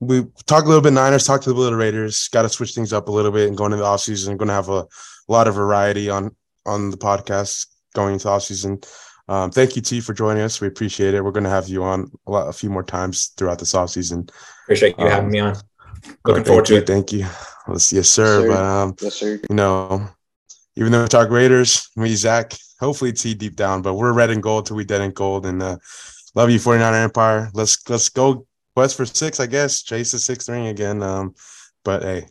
we 0.00 0.24
talked 0.46 0.66
a 0.66 0.68
little 0.68 0.82
bit 0.82 0.92
Niners, 0.92 1.26
talked 1.26 1.46
a 1.46 1.50
little 1.50 1.70
bit 1.70 1.76
Raiders. 1.76 2.28
Got 2.28 2.42
to 2.42 2.48
switch 2.48 2.74
things 2.74 2.92
up 2.92 3.08
a 3.08 3.12
little 3.12 3.30
bit 3.30 3.48
and 3.48 3.56
going 3.56 3.72
into 3.72 3.82
the 3.82 3.88
offseason. 3.88 4.36
Going 4.36 4.48
to 4.48 4.54
have 4.54 4.68
a, 4.68 4.80
a, 4.80 4.86
lot 5.28 5.48
of 5.48 5.54
variety 5.54 6.10
on 6.10 6.34
on 6.66 6.90
the 6.90 6.96
podcast 6.96 7.66
going 7.94 8.14
into 8.14 8.28
offseason. 8.28 8.86
Um, 9.28 9.50
thank 9.50 9.76
you, 9.76 9.82
T, 9.82 10.00
for 10.00 10.12
joining 10.12 10.42
us. 10.42 10.60
We 10.60 10.68
appreciate 10.68 11.14
it. 11.14 11.24
We're 11.24 11.30
going 11.30 11.44
to 11.44 11.50
have 11.50 11.68
you 11.68 11.82
on 11.82 12.10
a, 12.26 12.30
lot, 12.30 12.48
a 12.48 12.52
few 12.52 12.68
more 12.68 12.82
times 12.82 13.32
throughout 13.36 13.58
this 13.58 13.72
offseason. 13.72 14.30
Appreciate 14.64 14.98
you 14.98 15.04
um, 15.04 15.10
having 15.10 15.30
me 15.30 15.40
on. 15.40 15.56
Looking 16.26 16.44
forward 16.44 16.66
to 16.66 16.74
you, 16.74 16.80
it. 16.80 16.86
Thank 16.86 17.12
you. 17.12 17.26
Let's, 17.66 17.90
yes, 17.92 18.08
sir. 18.08 18.40
Yes, 18.40 18.48
sir. 18.48 18.48
But 18.48 18.62
um, 18.62 18.94
yes, 19.00 19.14
sir. 19.14 19.40
You 19.48 19.56
know, 19.56 20.08
even 20.76 20.92
though 20.92 21.02
we 21.02 21.08
talk 21.08 21.30
Raiders, 21.30 21.88
me, 21.96 22.14
Zach, 22.14 22.54
hopefully 22.80 23.12
T 23.12 23.34
deep 23.34 23.56
down, 23.56 23.80
but 23.80 23.94
we're 23.94 24.12
red 24.12 24.30
and 24.30 24.42
gold 24.42 24.66
till 24.66 24.76
we 24.76 24.84
dead 24.84 25.00
and 25.00 25.14
gold. 25.14 25.46
And 25.46 25.62
uh, 25.62 25.78
love 26.34 26.50
you, 26.50 26.58
49 26.58 26.94
Empire. 26.94 27.50
Let's 27.54 27.88
let's 27.88 28.08
go 28.08 28.46
Quest 28.74 28.96
for 28.96 29.06
six, 29.06 29.38
I 29.38 29.46
guess. 29.46 29.82
Chase 29.82 30.12
the 30.12 30.18
sixth 30.18 30.48
ring 30.48 30.66
again. 30.66 31.02
Um, 31.02 31.34
but 31.84 32.02
hey, 32.02 32.26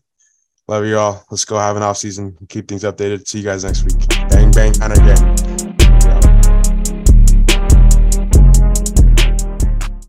love 0.67 0.85
you 0.85 0.97
all. 0.97 1.23
Let's 1.31 1.45
go 1.45 1.57
have 1.57 1.77
an 1.77 1.83
off 1.83 1.97
season. 1.97 2.37
Keep 2.49 2.67
things 2.67 2.83
updated. 2.83 3.27
See 3.27 3.39
you 3.39 3.45
guys 3.45 3.63
next 3.63 3.83
week. 3.83 4.07
Bang 4.29 4.51
bang, 4.51 4.73
again. 4.81 5.52